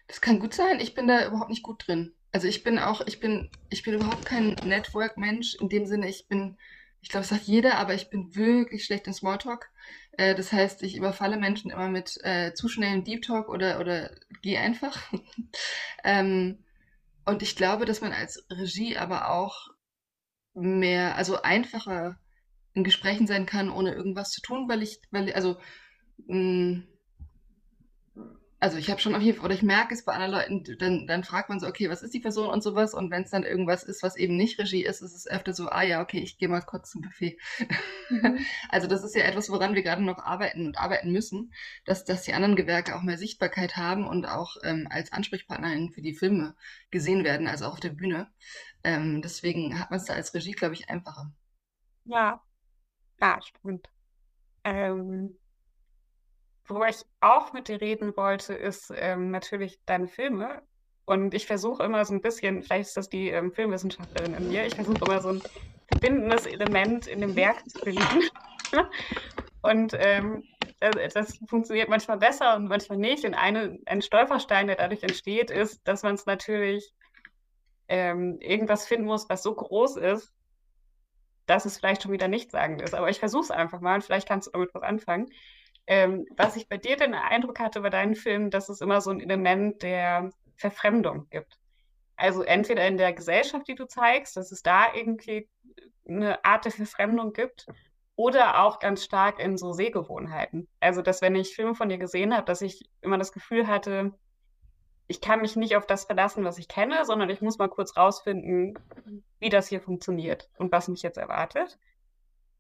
Das 0.07 0.21
kann 0.21 0.39
gut 0.39 0.55
sein. 0.55 0.79
Ich 0.79 0.95
bin 0.95 1.09
da 1.09 1.27
überhaupt 1.27 1.51
nicht 1.51 1.65
gut 1.65 1.89
drin. 1.89 2.15
Also 2.31 2.47
ich 2.47 2.63
bin 2.63 2.79
auch, 2.79 3.01
ich 3.05 3.19
bin, 3.19 3.51
ich 3.69 3.83
bin 3.83 3.95
überhaupt 3.95 4.25
kein 4.25 4.55
Network-Mensch. 4.65 5.57
In 5.57 5.69
dem 5.69 5.87
Sinne, 5.87 6.09
ich 6.09 6.29
bin, 6.29 6.57
ich 7.01 7.09
glaube, 7.09 7.23
es 7.23 7.31
sagt 7.31 7.43
jeder, 7.43 7.79
aber 7.79 7.95
ich 7.95 8.09
bin 8.09 8.37
wirklich 8.37 8.85
schlecht 8.85 9.09
in 9.09 9.13
Smalltalk. 9.13 9.71
Äh, 10.13 10.37
das 10.37 10.53
heißt, 10.53 10.85
ich 10.85 10.97
überfalle 10.97 11.37
Menschen 11.37 11.73
immer 11.73 11.89
mit 11.89 12.17
äh, 12.23 12.55
zu 12.55 12.69
schnellem 12.69 13.03
Deep 13.03 13.23
Talk 13.23 13.49
oder, 13.49 13.81
oder 13.81 14.13
geh 14.41 14.57
einfach. 14.57 15.01
ähm, 16.05 16.63
und 17.25 17.43
ich 17.43 17.57
glaube, 17.57 17.87
dass 17.87 18.01
man 18.01 18.13
als 18.13 18.47
Regie 18.51 18.97
aber 18.97 19.31
auch 19.31 19.70
mehr, 20.55 21.17
also 21.17 21.43
einfacher 21.43 22.19
in 22.75 22.85
Gesprächen 22.85 23.27
sein 23.27 23.47
kann, 23.47 23.71
ohne 23.71 23.95
irgendwas 23.95 24.33
zu 24.33 24.41
tun, 24.43 24.69
weil 24.69 24.83
ich, 24.83 25.01
weil, 25.11 25.33
also, 25.33 25.59
mh, 26.29 26.37
mm, 26.39 26.89
also 28.61 28.77
ich 28.77 28.91
habe 28.91 29.01
schon 29.01 29.15
auf 29.15 29.23
jeden 29.23 29.39
Fall, 29.39 29.47
oder 29.47 29.55
ich 29.55 29.63
merke 29.63 29.95
es 29.95 30.05
bei 30.05 30.13
anderen 30.13 30.33
Leuten, 30.33 30.79
dann, 30.79 31.07
dann 31.07 31.25
fragt 31.25 31.49
man 31.49 31.59
so, 31.59 31.67
okay, 31.67 31.89
was 31.89 32.03
ist 32.03 32.13
die 32.13 32.21
Person 32.21 32.51
und 32.51 32.63
sowas. 32.63 32.93
Und 32.93 33.11
wenn 33.11 33.23
es 33.23 33.31
dann 33.31 33.43
irgendwas 33.43 33.85
ist, 33.85 34.03
was 34.03 34.17
eben 34.17 34.37
nicht 34.37 34.59
Regie 34.59 34.85
ist, 34.85 35.01
ist 35.01 35.15
es 35.15 35.27
öfter 35.27 35.55
so, 35.55 35.71
ah 35.71 35.83
ja, 35.83 36.03
okay, 36.03 36.19
ich 36.19 36.37
gehe 36.37 36.49
mal 36.49 36.61
kurz 36.61 36.91
zum 36.91 37.01
Buffet. 37.01 37.39
Mhm. 38.11 38.39
also 38.69 38.87
das 38.87 39.03
ist 39.03 39.17
ja 39.17 39.23
etwas, 39.23 39.49
woran 39.49 39.75
wir 39.75 39.83
gerade 39.83 40.03
noch 40.03 40.19
arbeiten 40.19 40.67
und 40.67 40.79
arbeiten 40.79 41.11
müssen, 41.11 41.55
dass, 41.87 42.05
dass 42.05 42.23
die 42.23 42.35
anderen 42.35 42.55
Gewerke 42.55 42.95
auch 42.95 43.03
mehr 43.03 43.17
Sichtbarkeit 43.17 43.79
haben 43.79 44.07
und 44.07 44.27
auch 44.27 44.57
ähm, 44.63 44.87
als 44.91 45.11
Ansprechpartnerin 45.11 45.91
für 45.91 46.03
die 46.03 46.15
Filme 46.15 46.55
gesehen 46.91 47.25
werden, 47.25 47.49
also 47.49 47.65
auch 47.65 47.73
auf 47.73 47.81
der 47.81 47.91
Bühne. 47.91 48.31
Ähm, 48.85 49.23
deswegen 49.23 49.81
hat 49.81 49.91
man 49.91 50.01
es 50.01 50.05
da 50.05 50.13
als 50.13 50.35
Regie, 50.35 50.53
glaube 50.53 50.75
ich, 50.75 50.91
einfacher. 50.91 51.33
Ja, 52.05 52.43
ja, 53.23 53.41
stimmt. 53.41 53.89
Ähm, 54.65 55.39
Worüber 56.71 56.89
ich 56.89 57.05
auch 57.21 57.53
mit 57.53 57.67
dir 57.67 57.81
reden 57.81 58.17
wollte, 58.17 58.55
ist 58.55 58.93
ähm, 58.95 59.33
natürlich 59.33 59.81
deine 59.87 60.07
Filme. 60.07 60.63
Und 61.05 61.35
ich 61.35 61.49
versuche 61.49 61.83
immer 61.83 62.05
so 62.05 62.15
ein 62.15 62.21
bisschen, 62.21 62.63
vielleicht 62.63 62.91
ist 62.91 62.97
das 62.97 63.09
die 63.09 63.31
ähm, 63.31 63.53
Filmwissenschaftlerin 63.53 64.35
in 64.35 64.49
mir, 64.49 64.65
ich 64.65 64.77
versuche 64.77 65.05
immer 65.05 65.21
so 65.21 65.31
ein 65.31 65.43
verbindendes 65.91 66.47
Element 66.47 67.09
in 67.09 67.21
dem 67.21 67.35
Werk 67.35 67.69
zu 67.69 67.81
finden. 67.81 68.23
und 69.63 69.95
ähm, 69.99 70.45
das, 70.79 71.13
das, 71.13 71.39
funktioniert 71.49 71.89
manchmal 71.89 72.19
besser 72.19 72.55
und 72.55 72.69
manchmal 72.69 72.99
nicht. 72.99 73.25
Und 73.25 73.35
eine, 73.35 73.81
ein 73.87 74.01
Stolperstein, 74.01 74.69
der 74.69 74.77
dadurch 74.77 75.03
entsteht, 75.03 75.51
ist, 75.51 75.81
dass 75.89 76.05
man 76.05 76.15
es 76.15 76.27
natürlich 76.27 76.95
ähm, 77.89 78.39
irgendwas 78.39 78.87
finden 78.87 79.07
muss, 79.07 79.29
was 79.29 79.43
so 79.43 79.53
groß 79.53 79.97
ist, 79.97 80.33
dass 81.47 81.65
es 81.65 81.79
vielleicht 81.79 82.05
schon 82.05 82.13
wieder 82.13 82.29
nichtssagend 82.29 82.81
ist. 82.81 82.95
Aber 82.95 83.11
ich 83.11 83.19
versuche 83.19 83.43
es 83.43 83.51
einfach 83.51 83.81
mal 83.81 83.97
und 83.97 84.05
vielleicht 84.05 84.29
kannst 84.29 84.47
du 84.47 84.53
damit 84.53 84.73
was 84.73 84.85
anfangen. 84.85 85.33
Ähm, 85.91 86.25
was 86.37 86.55
ich 86.55 86.69
bei 86.69 86.77
dir 86.77 86.97
den 86.97 87.15
Eindruck 87.15 87.59
hatte 87.59 87.81
bei 87.81 87.91
deinen 87.91 88.15
Filmen, 88.15 88.51
dass 88.51 88.69
es 88.69 88.81
immer 88.81 89.01
so 89.01 89.11
ein 89.11 89.21
Element 89.21 89.83
der 89.83 90.31
Verfremdung 90.55 91.29
gibt. 91.31 91.59
Also 92.15 92.43
entweder 92.43 92.87
in 92.87 92.97
der 92.97 93.13
Gesellschaft, 93.13 93.67
die 93.67 93.75
du 93.75 93.87
zeigst, 93.87 94.37
dass 94.37 94.53
es 94.53 94.63
da 94.63 94.95
irgendwie 94.95 95.49
eine 96.09 96.45
Art 96.45 96.65
der 96.65 96.73
Verfremdung 96.73 97.33
gibt, 97.33 97.67
oder 98.15 98.63
auch 98.63 98.81
ganz 98.81 99.03
stark 99.03 99.41
in 99.41 99.57
so 99.57 99.73
Sehgewohnheiten. 99.73 100.69
Also, 100.79 101.01
dass 101.01 101.23
wenn 101.23 101.35
ich 101.35 101.55
Filme 101.55 101.75
von 101.75 101.89
dir 101.89 101.97
gesehen 101.97 102.37
habe, 102.37 102.45
dass 102.45 102.61
ich 102.61 102.89
immer 103.01 103.17
das 103.17 103.33
Gefühl 103.33 103.67
hatte, 103.67 104.13
ich 105.09 105.23
kann 105.23 105.41
mich 105.41 105.57
nicht 105.57 105.75
auf 105.75 105.87
das 105.87 106.05
verlassen, 106.05 106.45
was 106.45 106.59
ich 106.59 106.69
kenne, 106.69 107.07
sondern 107.07 107.31
ich 107.31 107.41
muss 107.41 107.57
mal 107.57 107.71
kurz 107.71 107.97
rausfinden, 107.97 108.79
wie 109.39 109.49
das 109.49 109.69
hier 109.69 109.81
funktioniert 109.81 110.51
und 110.59 110.71
was 110.71 110.89
mich 110.89 111.01
jetzt 111.01 111.17
erwartet. 111.17 111.79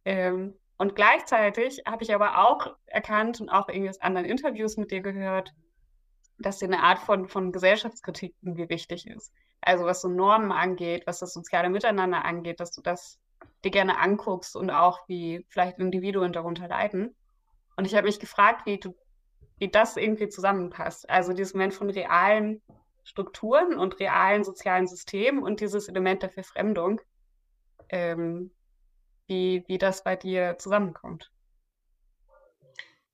Ähm, 0.06 0.54
und 0.80 0.96
gleichzeitig 0.96 1.82
habe 1.86 2.02
ich 2.02 2.14
aber 2.14 2.38
auch 2.38 2.74
erkannt 2.86 3.38
und 3.38 3.50
auch 3.50 3.68
irgendwie 3.68 3.90
aus 3.90 4.00
anderen 4.00 4.26
Interviews 4.26 4.78
mit 4.78 4.90
dir 4.90 5.02
gehört, 5.02 5.52
dass 6.38 6.56
dir 6.56 6.68
eine 6.68 6.82
Art 6.82 7.00
von, 7.00 7.28
von 7.28 7.52
Gesellschaftskritik 7.52 8.34
irgendwie 8.40 8.70
wichtig 8.70 9.06
ist. 9.06 9.30
Also 9.60 9.84
was 9.84 10.00
so 10.00 10.08
Normen 10.08 10.52
angeht, 10.52 11.06
was 11.06 11.18
das 11.18 11.34
soziale 11.34 11.68
Miteinander 11.68 12.24
angeht, 12.24 12.60
dass 12.60 12.72
du 12.72 12.80
das 12.80 13.20
dir 13.62 13.70
gerne 13.70 13.98
anguckst 13.98 14.56
und 14.56 14.70
auch 14.70 15.06
wie 15.06 15.44
vielleicht 15.50 15.78
Individuen 15.78 16.32
darunter 16.32 16.66
leiden. 16.66 17.14
Und 17.76 17.86
ich 17.86 17.94
habe 17.94 18.06
mich 18.06 18.18
gefragt, 18.18 18.64
wie 18.64 18.78
du, 18.78 18.96
wie 19.58 19.68
das 19.68 19.98
irgendwie 19.98 20.30
zusammenpasst. 20.30 21.10
Also 21.10 21.34
dieses 21.34 21.52
Moment 21.52 21.74
von 21.74 21.90
realen 21.90 22.62
Strukturen 23.04 23.76
und 23.76 24.00
realen 24.00 24.44
sozialen 24.44 24.86
Systemen 24.86 25.42
und 25.42 25.60
dieses 25.60 25.88
Element 25.88 26.22
der 26.22 26.30
Verfremdung. 26.30 27.02
Ähm, 27.90 28.50
wie, 29.30 29.64
wie 29.68 29.78
das 29.78 30.04
bei 30.04 30.16
dir 30.16 30.56
zusammenkommt. 30.58 31.30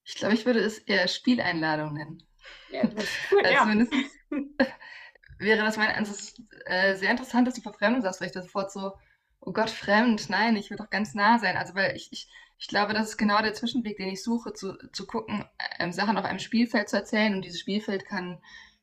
Ich 0.04 0.14
glaube, 0.14 0.34
ich 0.34 0.46
würde 0.46 0.60
es 0.60 0.78
eher 0.78 1.06
Spieleinladung 1.08 1.92
nennen. 1.92 2.22
Ja, 2.70 2.82
gut, 2.82 2.98
also 3.42 3.52
ja. 3.52 3.60
Zumindest 3.60 3.92
wäre 5.38 5.64
das 5.64 5.76
mein, 5.76 5.90
also 5.90 6.12
es 6.12 6.20
ist 6.20 6.42
äh, 6.64 6.94
sehr 6.94 7.10
interessant, 7.10 7.46
dass 7.46 7.54
du 7.54 7.60
Verfremdung 7.60 8.02
sagst, 8.02 8.20
weil 8.20 8.28
ich 8.28 8.34
das 8.34 8.44
sofort 8.44 8.72
so, 8.72 8.94
oh 9.40 9.52
Gott, 9.52 9.70
fremd, 9.70 10.30
nein, 10.30 10.56
ich 10.56 10.70
will 10.70 10.78
doch 10.78 10.90
ganz 10.90 11.14
nah 11.14 11.38
sein. 11.38 11.56
Also, 11.56 11.74
weil 11.74 11.94
ich, 11.96 12.12
ich, 12.12 12.28
ich 12.56 12.68
glaube, 12.68 12.94
das 12.94 13.10
ist 13.10 13.16
genau 13.16 13.42
der 13.42 13.54
Zwischenweg, 13.54 13.96
den 13.98 14.08
ich 14.08 14.22
suche, 14.22 14.52
zu, 14.54 14.76
zu 14.92 15.06
gucken, 15.06 15.44
ähm, 15.78 15.92
Sachen 15.92 16.16
auf 16.16 16.24
einem 16.24 16.38
Spielfeld 16.38 16.88
zu 16.88 16.96
erzählen. 16.96 17.34
Und 17.34 17.44
dieses 17.44 17.60
Spielfeld 17.60 18.06
kann, 18.06 18.40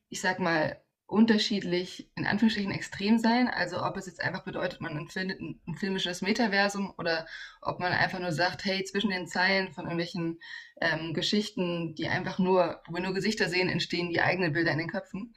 ich 0.09 0.21
sag 0.21 0.39
mal, 0.39 0.82
unterschiedlich, 1.13 2.09
in 2.15 2.25
Anführungsstrichen, 2.25 2.71
extrem 2.71 3.19
sein. 3.19 3.47
Also 3.47 3.83
ob 3.83 3.97
es 3.97 4.07
jetzt 4.07 4.19
einfach 4.19 4.43
bedeutet, 4.43 4.81
man 4.81 4.97
empfindet 4.97 5.39
ein, 5.39 5.59
ein, 5.67 5.75
filmisches 5.75 6.23
Metaversum 6.23 6.91
oder 6.97 7.27
ob 7.61 7.79
man 7.79 7.93
einfach 7.93 8.19
nur 8.19 8.31
sagt, 8.31 8.65
hey, 8.65 8.83
zwischen 8.83 9.11
den 9.11 9.27
Zeilen 9.27 9.71
von 9.71 9.85
irgendwelchen 9.85 10.39
ähm, 10.81 11.13
Geschichten, 11.13 11.93
die 11.95 12.07
einfach 12.07 12.39
nur, 12.39 12.81
wo 12.87 12.95
wir 12.95 13.01
nur 13.01 13.13
Gesichter 13.13 13.47
sehen, 13.47 13.69
entstehen 13.69 14.09
die 14.09 14.21
eigenen 14.21 14.53
Bilder 14.53 14.71
in 14.71 14.79
den 14.79 14.89
Köpfen. 14.89 15.35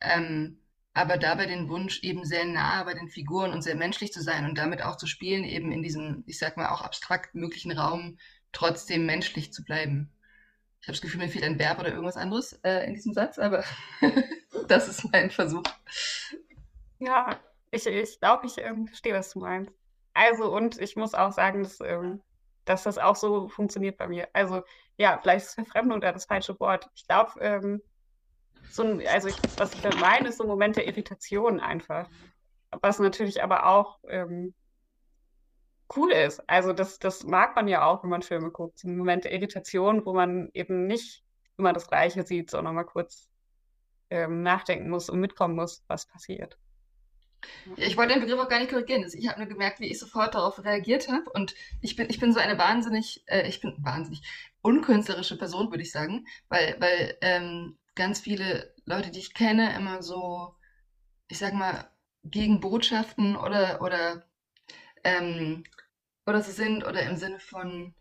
Ähm, 0.00 0.58
aber 0.92 1.16
dabei 1.16 1.46
den 1.46 1.68
Wunsch, 1.70 2.02
eben 2.02 2.24
sehr 2.26 2.44
nah 2.44 2.84
bei 2.84 2.92
den 2.92 3.08
Figuren 3.08 3.52
und 3.52 3.62
sehr 3.62 3.76
menschlich 3.76 4.12
zu 4.12 4.22
sein 4.22 4.44
und 4.44 4.58
damit 4.58 4.82
auch 4.82 4.96
zu 4.96 5.06
spielen, 5.06 5.44
eben 5.44 5.72
in 5.72 5.82
diesem, 5.82 6.22
ich 6.26 6.38
sag 6.38 6.58
mal, 6.58 6.68
auch 6.68 6.82
abstrakt 6.82 7.34
möglichen 7.34 7.72
Raum 7.72 8.18
trotzdem 8.52 9.06
menschlich 9.06 9.52
zu 9.52 9.64
bleiben. 9.64 10.13
Ich 10.84 10.88
habe 10.88 10.92
das 10.92 11.00
Gefühl, 11.00 11.20
mir 11.20 11.30
fehlt 11.30 11.44
ein 11.44 11.58
Verb 11.58 11.78
oder 11.78 11.88
irgendwas 11.88 12.18
anderes 12.18 12.60
äh, 12.62 12.86
in 12.86 12.92
diesem 12.92 13.14
Satz, 13.14 13.38
aber 13.38 13.64
das 14.68 14.86
ist 14.86 15.10
mein 15.10 15.30
Versuch. 15.30 15.62
Ja, 16.98 17.38
ich, 17.70 17.86
ich 17.86 18.20
glaube, 18.20 18.46
ich 18.46 18.58
ähm, 18.58 18.86
verstehe, 18.86 19.14
was 19.14 19.30
du 19.30 19.38
meinst. 19.38 19.72
Also, 20.12 20.54
und 20.54 20.78
ich 20.78 20.94
muss 20.94 21.14
auch 21.14 21.32
sagen, 21.32 21.62
dass, 21.62 21.80
ähm, 21.80 22.20
dass 22.66 22.82
das 22.82 22.98
auch 22.98 23.16
so 23.16 23.48
funktioniert 23.48 23.96
bei 23.96 24.08
mir. 24.08 24.28
Also, 24.34 24.62
ja, 24.98 25.18
vielleicht 25.22 25.46
ist 25.46 25.54
Verfremdung 25.54 26.02
da 26.02 26.12
das 26.12 26.26
falsche 26.26 26.60
Wort. 26.60 26.90
Ich 26.94 27.06
glaube, 27.06 27.32
ähm, 27.40 27.80
so 28.70 28.82
also 29.08 29.28
ich, 29.28 29.36
was 29.56 29.72
ich 29.72 29.80
da 29.80 29.88
meine, 29.96 30.28
ist 30.28 30.36
so 30.36 30.44
ein 30.44 30.48
Moment 30.48 30.76
der 30.76 30.86
Irritation 30.86 31.60
einfach. 31.60 32.10
Was 32.82 32.98
natürlich 32.98 33.42
aber 33.42 33.64
auch 33.68 34.00
ähm, 34.06 34.52
cool 35.96 36.12
ist. 36.12 36.48
Also 36.48 36.72
das, 36.72 36.98
das 36.98 37.24
mag 37.24 37.56
man 37.56 37.68
ja 37.68 37.84
auch, 37.84 38.02
wenn 38.02 38.10
man 38.10 38.22
Filme 38.22 38.50
guckt. 38.50 38.78
So 38.78 38.88
ein 38.88 38.96
Moment 38.96 39.24
der 39.24 39.32
Irritation, 39.32 40.04
wo 40.04 40.14
man 40.14 40.50
eben 40.54 40.86
nicht 40.86 41.22
immer 41.56 41.72
das 41.72 41.88
Gleiche 41.88 42.24
sieht, 42.24 42.50
sondern 42.50 42.74
mal 42.74 42.84
kurz 42.84 43.30
ähm, 44.10 44.42
nachdenken 44.42 44.90
muss 44.90 45.08
und 45.08 45.20
mitkommen 45.20 45.54
muss, 45.54 45.84
was 45.88 46.06
passiert. 46.06 46.58
Ich 47.76 47.96
wollte 47.96 48.14
den 48.14 48.22
Begriff 48.22 48.40
auch 48.40 48.48
gar 48.48 48.58
nicht 48.58 48.70
korrigieren. 48.70 49.04
Also 49.04 49.18
ich 49.18 49.28
habe 49.28 49.40
nur 49.40 49.48
gemerkt, 49.48 49.80
wie 49.80 49.90
ich 49.90 49.98
sofort 49.98 50.34
darauf 50.34 50.64
reagiert 50.64 51.08
habe. 51.08 51.28
Und 51.30 51.54
ich 51.82 51.96
bin, 51.96 52.08
ich 52.08 52.18
bin 52.18 52.32
so 52.32 52.40
eine 52.40 52.58
wahnsinnig, 52.58 53.22
äh, 53.26 53.46
ich 53.48 53.60
bin 53.60 53.76
wahnsinnig 53.82 54.22
unkünstlerische 54.62 55.36
Person, 55.36 55.70
würde 55.70 55.82
ich 55.82 55.92
sagen, 55.92 56.26
weil, 56.48 56.76
weil 56.80 57.18
ähm, 57.20 57.78
ganz 57.94 58.20
viele 58.20 58.74
Leute, 58.86 59.10
die 59.10 59.18
ich 59.18 59.34
kenne, 59.34 59.76
immer 59.76 60.02
so, 60.02 60.54
ich 61.28 61.38
sag 61.38 61.52
mal, 61.54 61.90
gegen 62.22 62.60
Botschaften 62.60 63.36
oder, 63.36 63.82
oder, 63.82 64.24
ähm, 65.04 65.64
oder 66.26 66.42
so 66.42 66.52
sind 66.52 66.84
oder 66.84 67.02
im 67.02 67.16
Sinne 67.16 67.40
von, 67.40 67.94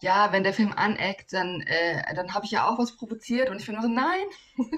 ja, 0.00 0.32
wenn 0.32 0.42
der 0.42 0.52
Film 0.52 0.72
aneckt, 0.72 1.32
dann, 1.32 1.60
äh, 1.62 2.14
dann 2.14 2.34
habe 2.34 2.44
ich 2.44 2.50
ja 2.50 2.68
auch 2.68 2.78
was 2.78 2.96
provoziert 2.96 3.50
und 3.50 3.60
ich 3.60 3.66
bin 3.66 3.74
immer 3.74 3.84
so, 3.84 3.88
nein, 3.88 4.26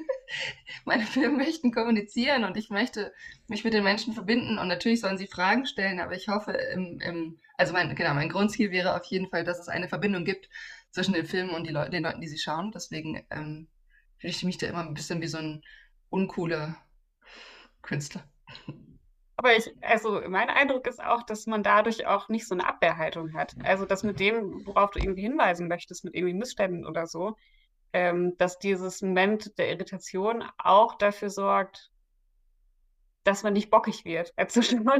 meine 0.85 1.05
Filme 1.05 1.39
möchten 1.39 1.73
kommunizieren 1.73 2.45
und 2.45 2.57
ich 2.57 2.71
möchte 2.71 3.13
mich 3.49 3.65
mit 3.65 3.75
den 3.75 3.85
Menschen 3.85 4.13
verbinden 4.15 4.59
und 4.59 4.69
natürlich 4.69 5.01
sollen 5.01 5.19
sie 5.19 5.27
Fragen 5.27 5.67
stellen, 5.67 6.01
aber 6.01 6.15
ich 6.15 6.29
hoffe, 6.29 6.53
im, 6.53 7.01
im, 7.01 7.39
also 7.57 7.73
mein, 7.73 7.95
genau, 7.95 8.15
mein 8.15 8.29
Grundziel 8.29 8.71
wäre 8.71 8.97
auf 8.97 9.05
jeden 9.07 9.29
Fall, 9.29 9.45
dass 9.45 9.59
es 9.59 9.69
eine 9.69 9.89
Verbindung 9.89 10.25
gibt 10.25 10.49
zwischen 10.91 11.15
den 11.15 11.27
Filmen 11.27 11.51
und 11.51 11.69
Leu 11.71 11.89
den 11.89 12.05
Leuten, 12.05 12.21
die 12.21 12.29
sie 12.29 12.39
schauen. 12.39 12.71
Deswegen 12.73 13.27
ähm, 13.31 13.69
fühle 14.19 14.31
ich 14.31 14.45
mich 14.45 14.59
da 14.59 14.69
immer 14.69 14.81
ein 14.81 14.95
bisschen 14.95 15.21
wie 15.21 15.27
so 15.27 15.39
ein 15.39 15.63
uncooler 16.11 16.77
Künstler. 17.83 18.25
Aber 19.37 19.57
ich, 19.57 19.75
also 19.81 20.21
mein 20.29 20.49
Eindruck 20.49 20.87
ist 20.87 21.03
auch, 21.03 21.23
dass 21.25 21.47
man 21.47 21.63
dadurch 21.63 22.07
auch 22.07 22.29
nicht 22.29 22.47
so 22.47 22.55
eine 22.55 22.67
Abwehrhaltung 22.67 23.33
hat. 23.35 23.55
Also 23.65 23.85
das 23.85 24.05
mit 24.05 24.21
dem, 24.21 24.65
worauf 24.67 24.93
du 24.93 25.01
irgendwie 25.01 25.23
hinweisen 25.23 25.69
möchtest, 25.69 26.05
mit 26.05 26.15
irgendwie 26.15 26.35
Missständen 26.35 26.87
oder 26.87 27.07
so, 27.07 27.37
ähm, 27.93 28.37
dass 28.39 28.59
dieses 28.59 29.03
Moment 29.03 29.59
der 29.59 29.71
Irritation 29.71 30.45
auch 30.59 30.95
dafür 30.95 31.31
sorgt, 31.31 31.91
dass 33.25 33.43
man 33.43 33.55
nicht 33.55 33.71
bockig 33.71 34.05
wird 34.05 34.33
als 34.37 34.55
Zuschauer 34.55 34.99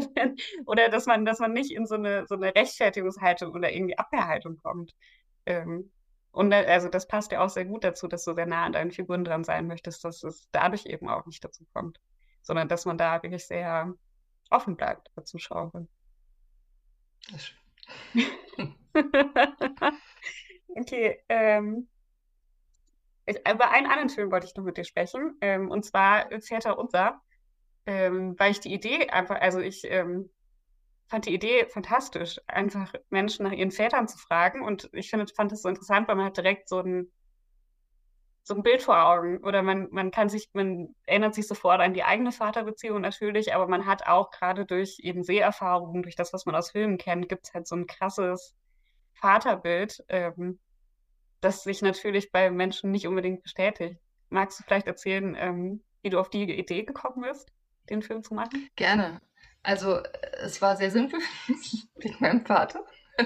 oder 0.67 0.89
dass 0.89 1.07
man, 1.07 1.25
dass 1.25 1.39
man 1.39 1.53
nicht 1.53 1.71
in 1.71 1.87
so 1.87 1.95
eine, 1.95 2.27
so 2.27 2.35
eine 2.35 2.55
Rechtfertigungshaltung 2.55 3.53
oder 3.53 3.73
irgendwie 3.73 3.99
Abwehrhaltung 3.99 4.59
kommt. 4.63 4.95
Ähm, 5.47 5.91
und 6.33 6.53
also 6.53 6.89
das 6.89 7.07
passt 7.07 7.31
ja 7.31 7.45
auch 7.45 7.49
sehr 7.49 7.65
gut 7.65 7.85
dazu, 7.85 8.09
dass 8.09 8.25
du 8.25 8.35
sehr 8.35 8.47
nah 8.47 8.65
an 8.65 8.73
deinen 8.73 8.91
Figuren 8.91 9.25
dran 9.25 9.45
sein 9.45 9.69
möchtest, 9.69 10.05
dass 10.05 10.25
es 10.25 10.49
dadurch 10.51 10.87
eben 10.87 11.09
auch 11.09 11.27
nicht 11.27 11.45
dazu 11.45 11.65
kommt, 11.73 12.01
sondern 12.43 12.67
dass 12.67 12.87
man 12.87 12.99
da 12.99 13.23
wirklich 13.23 13.47
sehr 13.47 13.95
offen 14.51 14.77
bleibt 14.77 15.11
als 15.17 15.31
Zuschauerin. 15.31 15.89
okay, 20.77 21.23
ähm, 21.29 21.89
ich, 23.27 23.39
über 23.39 23.71
einen 23.71 23.87
anderen 23.87 24.11
Film 24.11 24.31
wollte 24.31 24.47
ich 24.47 24.55
noch 24.55 24.65
mit 24.65 24.77
dir 24.77 24.85
sprechen, 24.85 25.37
ähm, 25.41 25.71
und 25.71 25.85
zwar 25.85 26.29
Väter 26.41 26.79
unser, 26.79 27.21
ähm, 27.87 28.35
weil 28.39 28.53
ich 28.53 28.61
die 28.61 28.73
Idee 28.73 29.09
einfach, 29.09 29.41
also 29.41 29.61
ich 29.61 29.85
ähm, 29.85 30.31
fand 31.07 31.27
die 31.27 31.35
Idee 31.35 31.67
fantastisch, 31.67 32.41
einfach 32.47 32.93
Menschen 33.11 33.45
nach 33.45 33.53
ihren 33.53 33.71
Vätern 33.71 34.09
zu 34.09 34.19
fragen. 34.19 34.63
Und 34.63 34.89
ich 34.93 35.11
finde, 35.11 35.27
fand 35.35 35.53
es 35.53 35.63
so 35.63 35.69
interessant, 35.69 36.09
weil 36.09 36.17
man 36.17 36.27
hat 36.27 36.37
direkt 36.37 36.69
so 36.69 36.81
ein, 36.81 37.11
so 38.45 38.55
ein 38.55 38.63
Bild 38.63 38.83
vor 38.83 39.03
Augen. 39.03 39.39
Oder 39.43 39.63
man, 39.63 39.89
man 39.91 40.11
kann 40.11 40.29
sich, 40.29 40.51
man 40.53 40.95
erinnert 41.07 41.35
sich 41.35 41.49
sofort 41.49 41.81
an 41.81 41.95
die 41.95 42.05
eigene 42.05 42.31
Vaterbeziehung 42.31 43.01
natürlich, 43.01 43.55
aber 43.55 43.67
man 43.67 43.87
hat 43.87 44.07
auch 44.07 44.31
gerade 44.31 44.67
durch 44.67 44.99
eben 45.01 45.25
Seherfahrungen, 45.25 46.03
durch 46.03 46.15
das, 46.15 46.33
was 46.33 46.47
man 46.47 46.55
aus 46.55 46.71
Filmen 46.71 46.99
kennt, 46.99 47.29
gibt 47.29 47.47
es 47.47 47.55
halt 47.55 47.67
so 47.67 47.75
ein 47.75 47.87
krasses 47.87 48.55
Vaterbild, 49.15 50.05
ähm, 50.09 50.61
das 51.41 51.65
sich 51.65 51.81
natürlich 51.83 52.31
bei 52.31 52.51
Menschen 52.51 52.91
nicht 52.91 53.07
unbedingt 53.07 53.43
bestätigt. 53.43 53.99
Magst 54.29 54.61
du 54.61 54.65
vielleicht 54.65 54.87
erzählen, 54.87 55.35
ähm, 55.39 55.83
wie 56.03 56.11
du 56.11 56.21
auf 56.21 56.29
die 56.29 56.43
Idee 56.43 56.85
gekommen 56.85 57.23
bist, 57.23 57.51
den 57.89 58.03
Film 58.03 58.23
zu 58.23 58.35
machen? 58.35 58.69
Gerne. 58.77 59.21
Also 59.63 60.01
es 60.43 60.61
war 60.61 60.77
sehr 60.77 60.91
simpel 60.91 61.19
wegen 61.97 62.17
meinem 62.21 62.45
Vater. 62.45 62.85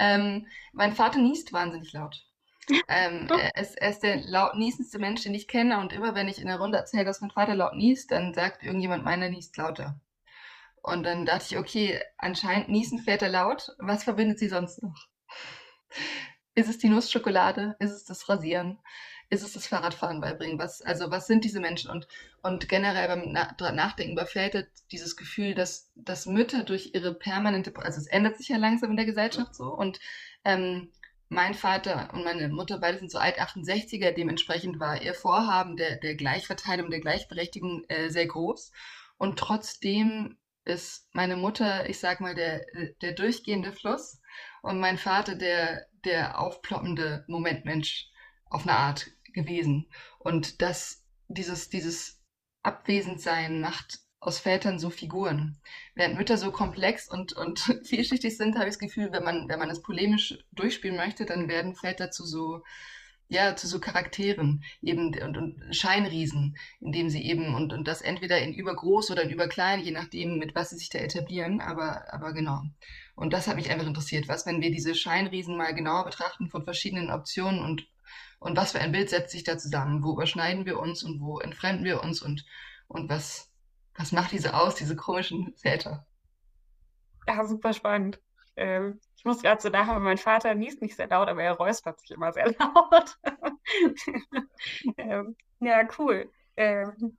ähm, 0.00 0.48
mein 0.72 0.94
Vater 0.94 1.20
niest 1.20 1.52
wahnsinnig 1.52 1.92
laut. 1.92 2.24
Ähm, 2.88 3.28
er, 3.30 3.60
ist, 3.60 3.76
er, 3.76 3.90
ist, 3.90 4.02
der 4.02 4.16
laut 4.22 4.54
niesendste 4.54 4.98
Mensch, 4.98 5.22
den 5.22 5.34
ich 5.34 5.48
kenne. 5.48 5.78
Und 5.78 5.92
immer 5.92 6.14
wenn 6.14 6.28
ich 6.28 6.40
in 6.40 6.46
der 6.46 6.58
Runde 6.58 6.78
erzähle, 6.78 7.04
dass 7.04 7.20
mein 7.20 7.30
Vater 7.30 7.54
laut 7.54 7.74
niest, 7.74 8.10
dann 8.10 8.34
sagt 8.34 8.62
irgendjemand, 8.62 9.04
meiner 9.04 9.28
niest 9.28 9.56
lauter. 9.56 10.00
Und 10.82 11.04
dann 11.04 11.26
dachte 11.26 11.46
ich, 11.50 11.58
okay, 11.58 12.00
anscheinend 12.18 12.68
niesen 12.68 12.98
Väter 12.98 13.28
laut. 13.28 13.74
Was 13.78 14.04
verbindet 14.04 14.38
sie 14.38 14.48
sonst 14.48 14.82
noch? 14.82 15.06
Ist 16.54 16.68
es 16.68 16.78
die 16.78 16.88
Nussschokolade? 16.88 17.76
Ist 17.78 17.92
es 17.92 18.04
das 18.04 18.28
Rasieren? 18.28 18.78
ist 19.32 19.42
es 19.42 19.54
das 19.54 19.66
Fahrradfahren 19.66 20.20
beibringen? 20.20 20.58
Was, 20.58 20.82
also 20.82 21.10
was 21.10 21.26
sind 21.26 21.44
diese 21.44 21.58
Menschen? 21.58 21.90
Und, 21.90 22.06
und 22.42 22.68
generell 22.68 23.08
beim 23.08 23.32
Nachdenken 23.32 24.12
über 24.12 24.26
Väter 24.26 24.64
dieses 24.90 25.16
Gefühl, 25.16 25.54
dass, 25.54 25.90
dass 25.94 26.26
Mütter 26.26 26.64
durch 26.64 26.90
ihre 26.92 27.14
permanente, 27.14 27.72
also 27.76 27.98
es 27.98 28.06
ändert 28.06 28.36
sich 28.36 28.48
ja 28.48 28.58
langsam 28.58 28.90
in 28.90 28.96
der 28.96 29.06
Gesellschaft 29.06 29.54
so 29.54 29.74
und 29.74 30.00
ähm, 30.44 30.92
mein 31.32 31.54
Vater 31.54 32.10
und 32.12 32.24
meine 32.24 32.48
Mutter, 32.48 32.78
beide 32.78 32.98
sind 32.98 33.10
so 33.10 33.18
alt 33.18 33.40
68er, 33.40 34.12
dementsprechend 34.12 34.78
war 34.78 35.00
ihr 35.00 35.14
Vorhaben 35.14 35.76
der, 35.76 35.96
der 35.96 36.14
Gleichverteilung, 36.14 36.90
der 36.90 37.00
Gleichberechtigung 37.00 37.84
äh, 37.88 38.10
sehr 38.10 38.26
groß. 38.26 38.70
Und 39.16 39.38
trotzdem 39.38 40.38
ist 40.64 41.08
meine 41.12 41.36
Mutter, 41.36 41.88
ich 41.88 41.98
sag 41.98 42.20
mal, 42.20 42.34
der, 42.34 42.66
der 43.00 43.12
durchgehende 43.12 43.72
Fluss 43.72 44.20
und 44.62 44.78
mein 44.78 44.98
Vater 44.98 45.34
der, 45.34 45.86
der 46.04 46.38
aufploppende 46.38 47.24
Momentmensch 47.28 48.08
auf 48.50 48.62
eine 48.62 48.76
Art 48.76 49.06
gewesen. 49.32 49.90
Und 50.18 50.60
dass 50.60 51.02
dieses, 51.28 51.70
dieses 51.70 52.22
Abwesendsein 52.62 53.60
macht 53.60 54.00
aus 54.22 54.38
Vätern 54.38 54.78
so 54.78 54.88
Figuren. 54.88 55.58
Während 55.96 56.16
Mütter 56.16 56.36
so 56.36 56.52
komplex 56.52 57.08
und, 57.08 57.32
und 57.32 57.58
vielschichtig 57.84 58.36
sind, 58.36 58.54
habe 58.54 58.66
ich 58.68 58.74
das 58.74 58.78
Gefühl, 58.78 59.10
wenn 59.10 59.24
man, 59.24 59.48
wenn 59.48 59.58
man 59.58 59.68
es 59.68 59.82
polemisch 59.82 60.38
durchspielen 60.52 60.96
möchte, 60.96 61.26
dann 61.26 61.48
werden 61.48 61.74
Väter 61.74 62.12
zu 62.12 62.24
so, 62.24 62.62
ja, 63.28 63.56
zu 63.56 63.66
so 63.66 63.80
Charakteren 63.80 64.62
eben 64.80 65.12
und, 65.20 65.36
und 65.36 65.74
Scheinriesen, 65.74 66.56
indem 66.80 67.10
sie 67.10 67.24
eben 67.24 67.56
und, 67.56 67.72
und 67.72 67.88
das 67.88 68.00
entweder 68.00 68.38
in 68.38 68.54
übergroß 68.54 69.10
oder 69.10 69.24
in 69.24 69.30
überklein, 69.30 69.80
je 69.80 69.90
nachdem, 69.90 70.38
mit 70.38 70.54
was 70.54 70.70
sie 70.70 70.76
sich 70.76 70.88
da 70.88 71.00
etablieren, 71.00 71.60
aber, 71.60 72.12
aber 72.14 72.32
genau. 72.32 72.62
Und 73.16 73.32
das 73.32 73.48
hat 73.48 73.56
mich 73.56 73.70
einfach 73.70 73.88
interessiert. 73.88 74.28
Was, 74.28 74.46
wenn 74.46 74.60
wir 74.60 74.70
diese 74.70 74.94
Scheinriesen 74.94 75.56
mal 75.56 75.74
genauer 75.74 76.04
betrachten 76.04 76.48
von 76.48 76.62
verschiedenen 76.62 77.10
Optionen 77.10 77.60
und 77.60 77.88
und 78.38 78.56
was 78.56 78.72
für 78.72 78.80
ein 78.80 78.90
Bild 78.90 79.08
setzt 79.08 79.30
sich 79.30 79.44
da 79.44 79.56
zusammen? 79.56 80.02
Wo 80.02 80.14
überschneiden 80.14 80.66
wir 80.66 80.80
uns 80.80 81.04
und 81.04 81.20
wo 81.20 81.38
entfremden 81.38 81.84
wir 81.84 82.02
uns 82.02 82.20
und, 82.22 82.44
und 82.88 83.08
was, 83.08 83.51
was 83.96 84.12
macht 84.12 84.32
diese 84.32 84.54
aus, 84.54 84.74
diese 84.74 84.96
komischen 84.96 85.54
Väter? 85.56 86.06
Ja, 87.26 87.44
super 87.46 87.72
spannend. 87.72 88.20
Ähm, 88.56 89.00
ich 89.16 89.24
muss 89.24 89.42
gerade 89.42 89.60
so 89.60 89.68
nachher, 89.68 89.98
mein 89.98 90.18
Vater 90.18 90.54
niest 90.54 90.82
nicht 90.82 90.96
sehr 90.96 91.08
laut, 91.08 91.28
aber 91.28 91.42
er 91.42 91.52
räuspert 91.52 92.00
sich 92.00 92.10
immer 92.10 92.32
sehr 92.32 92.52
laut. 92.58 93.18
ähm, 94.96 95.36
ja, 95.60 95.88
cool. 95.98 96.30
Ähm, 96.56 97.16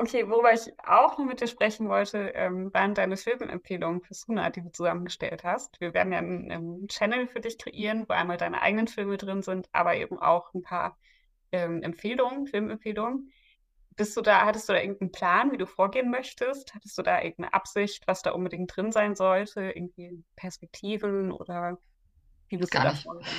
Okay, 0.00 0.28
worüber 0.30 0.52
ich 0.52 0.72
auch 0.86 1.18
noch 1.18 1.26
mit 1.26 1.40
dir 1.40 1.48
sprechen 1.48 1.88
wollte, 1.88 2.28
ähm, 2.36 2.72
waren 2.72 2.94
deine 2.94 3.16
Filmempfehlungen 3.16 4.00
für 4.00 4.14
Suna, 4.14 4.48
die 4.48 4.62
du 4.62 4.70
zusammengestellt 4.70 5.42
hast. 5.42 5.80
Wir 5.80 5.92
werden 5.92 6.12
ja 6.12 6.18
einen, 6.18 6.52
einen, 6.52 6.86
Channel 6.86 7.26
für 7.26 7.40
dich 7.40 7.58
kreieren, 7.58 8.08
wo 8.08 8.12
einmal 8.12 8.36
deine 8.36 8.62
eigenen 8.62 8.86
Filme 8.86 9.16
drin 9.16 9.42
sind, 9.42 9.68
aber 9.72 9.96
eben 9.96 10.16
auch 10.20 10.54
ein 10.54 10.62
paar 10.62 10.96
ähm, 11.50 11.82
Empfehlungen, 11.82 12.46
Filmempfehlungen. 12.46 13.32
Bist 13.98 14.16
du 14.16 14.20
da, 14.20 14.46
hattest 14.46 14.68
du 14.68 14.74
da 14.74 14.80
irgendeinen 14.80 15.10
Plan, 15.10 15.50
wie 15.50 15.58
du 15.58 15.66
vorgehen 15.66 16.08
möchtest? 16.08 16.72
Hattest 16.72 16.96
du 16.96 17.02
da 17.02 17.20
irgendeine 17.20 17.52
Absicht, 17.52 18.06
was 18.06 18.22
da 18.22 18.30
unbedingt 18.30 18.74
drin 18.74 18.92
sein 18.92 19.16
sollte? 19.16 19.72
Irgendwie 19.72 20.22
Perspektiven 20.36 21.32
oder 21.32 21.78
wie 22.48 22.58
bist 22.58 22.70
Gar 22.70 22.84
du 22.84 22.88
da 22.90 22.94
vorgegangen? 22.94 23.34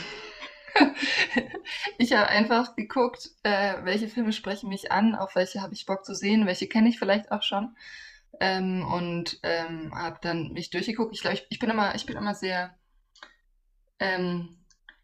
ich 1.98 2.12
habe 2.12 2.28
einfach 2.28 2.76
geguckt, 2.76 3.30
äh, 3.44 3.76
welche 3.84 4.10
Filme 4.10 4.34
sprechen 4.34 4.68
mich 4.68 4.92
an, 4.92 5.16
auf 5.16 5.34
welche 5.36 5.62
habe 5.62 5.74
ich 5.74 5.86
Bock 5.86 6.04
zu 6.04 6.14
sehen, 6.14 6.46
welche 6.46 6.68
kenne 6.68 6.90
ich 6.90 7.00
vielleicht 7.00 7.32
auch 7.32 7.42
schon. 7.42 7.78
Ähm, 8.42 8.86
und 8.86 9.40
ähm, 9.44 9.94
habe 9.96 10.20
dann 10.22 10.52
mich 10.52 10.72
durchgeguckt. 10.72 11.16
Ich 11.16 11.22
glaube, 11.22 11.36
ich, 11.36 11.48
ich, 11.50 11.60
bin 11.60 11.70
immer, 11.70 11.96
ich 11.96 12.06
bin 12.06 12.18
immer 12.18 12.36
sehr, 12.36 12.76
ähm, 14.00 14.58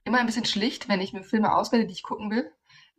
immer 0.03 0.19
ein 0.19 0.25
bisschen 0.25 0.45
schlicht, 0.45 0.89
wenn 0.89 1.00
ich 1.00 1.13
mir 1.13 1.24
Filme 1.24 1.55
auswähle, 1.55 1.88
die 1.88 1.93
ich 1.93 2.03
gucken 2.03 2.29
will. 2.29 2.51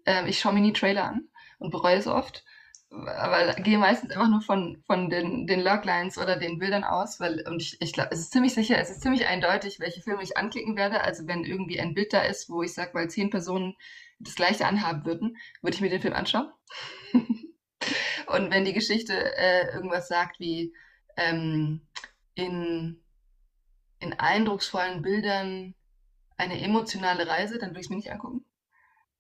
Ähm, 0.07 0.27
ich 0.27 0.41
schaue 0.41 0.55
mir 0.55 0.61
nie 0.61 0.73
Trailer 0.73 1.05
an 1.05 1.29
und 1.59 1.71
bereue 1.71 1.97
es 1.97 2.07
oft 2.07 2.45
aber 2.91 3.55
gehe 3.55 3.79
meistens 3.79 4.11
einfach 4.11 4.29
nur 4.29 4.41
von, 4.41 4.83
von 4.87 5.11
den, 5.11 5.47
den 5.47 5.61
Loglines 5.61 6.19
oder 6.19 6.37
den 6.37 6.59
Bildern 6.59 6.85
aus, 6.85 7.19
weil, 7.19 7.47
und 7.47 7.61
ich, 7.61 7.81
ich 7.81 7.93
glaube, 7.93 8.11
es 8.13 8.21
ist 8.21 8.33
ziemlich 8.33 8.55
sicher, 8.55 8.79
es 8.79 8.91
ist 8.91 9.03
ziemlich 9.03 9.27
eindeutig, 9.27 9.81
welche 9.81 10.01
Filme 10.01 10.23
ich 10.23 10.37
anklicken 10.37 10.77
werde. 10.77 11.03
Also 11.03 11.27
wenn 11.27 11.45
irgendwie 11.45 11.81
ein 11.81 11.95
Bild 11.95 12.13
da 12.13 12.21
ist, 12.23 12.49
wo 12.49 12.63
ich 12.63 12.75
sage, 12.75 12.95
weil 12.95 13.11
zehn 13.11 13.31
Personen 13.31 13.75
das 14.19 14.37
gleiche 14.37 14.67
anhaben 14.67 15.05
würden, 15.05 15.37
würde 15.63 15.75
ich 15.75 15.81
mir 15.81 15.91
den 15.91 16.01
Film 16.01 16.15
anschauen. 16.15 16.51
und 17.13 18.51
wenn 18.51 18.65
die 18.65 18.73
Geschichte 18.73 19.37
äh, 19.37 19.75
irgendwas 19.75 20.09
sagt 20.09 20.39
wie 20.39 20.73
ähm, 21.17 21.87
in, 22.35 23.03
in 23.99 24.13
eindrucksvollen 24.13 25.03
Bildern 25.03 25.75
eine 26.37 26.63
emotionale 26.63 27.27
Reise, 27.27 27.59
dann 27.59 27.71
würde 27.71 27.81
ich 27.81 27.87
es 27.87 27.91
mir 27.91 27.97
nicht 27.97 28.13
angucken. 28.13 28.45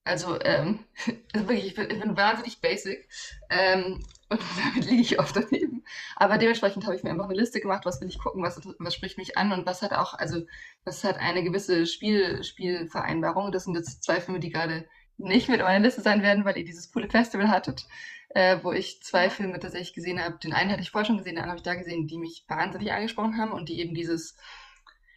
Also, 0.06 0.38
ähm, 0.42 0.84
also 1.34 1.48
wirklich, 1.48 1.66
ich 1.66 1.74
bin, 1.74 1.90
ich 1.90 2.00
bin 2.00 2.16
wahnsinnig 2.16 2.60
basic. 2.60 3.08
Ähm, 3.50 4.04
und 4.28 4.40
damit 4.56 4.88
liege 4.88 5.02
ich 5.02 5.18
oft 5.18 5.34
daneben. 5.34 5.84
Aber 6.14 6.38
dementsprechend 6.38 6.84
habe 6.84 6.94
ich 6.94 7.02
mir 7.02 7.10
einfach 7.10 7.24
eine 7.28 7.34
Liste 7.34 7.60
gemacht, 7.60 7.84
was 7.84 8.00
will 8.00 8.08
ich 8.08 8.18
gucken, 8.18 8.42
was, 8.42 8.60
was 8.78 8.94
spricht 8.94 9.18
mich 9.18 9.36
an 9.36 9.52
und 9.52 9.66
was 9.66 9.82
hat 9.82 9.92
auch, 9.92 10.14
also 10.14 10.46
was 10.84 11.02
hat 11.02 11.18
eine 11.18 11.42
gewisse 11.42 11.86
Spiel, 11.86 12.44
Spielvereinbarung. 12.44 13.50
Das 13.50 13.64
sind 13.64 13.74
jetzt 13.74 14.04
zwei 14.04 14.20
Filme, 14.20 14.38
die 14.38 14.50
gerade 14.50 14.88
nicht 15.18 15.48
mit 15.48 15.60
meiner 15.60 15.84
Liste 15.84 16.02
sein 16.02 16.22
werden, 16.22 16.44
weil 16.44 16.56
ihr 16.56 16.64
dieses 16.64 16.92
coole 16.92 17.10
Festival 17.10 17.48
hattet, 17.48 17.86
äh, 18.28 18.58
wo 18.62 18.70
ich 18.70 19.02
zwei 19.02 19.28
Filme 19.28 19.58
tatsächlich 19.58 19.94
gesehen 19.94 20.22
habe. 20.22 20.38
Den 20.38 20.52
einen 20.52 20.70
hatte 20.70 20.82
ich 20.82 20.92
vorher 20.92 21.06
schon 21.06 21.18
gesehen, 21.18 21.34
den 21.34 21.42
anderen 21.42 21.58
habe 21.58 21.58
ich 21.58 21.64
da 21.64 21.74
gesehen, 21.74 22.06
die 22.06 22.18
mich 22.18 22.44
wahnsinnig 22.46 22.92
angesprochen 22.92 23.38
haben 23.38 23.50
und 23.50 23.68
die 23.68 23.80
eben 23.80 23.94
dieses, 23.94 24.36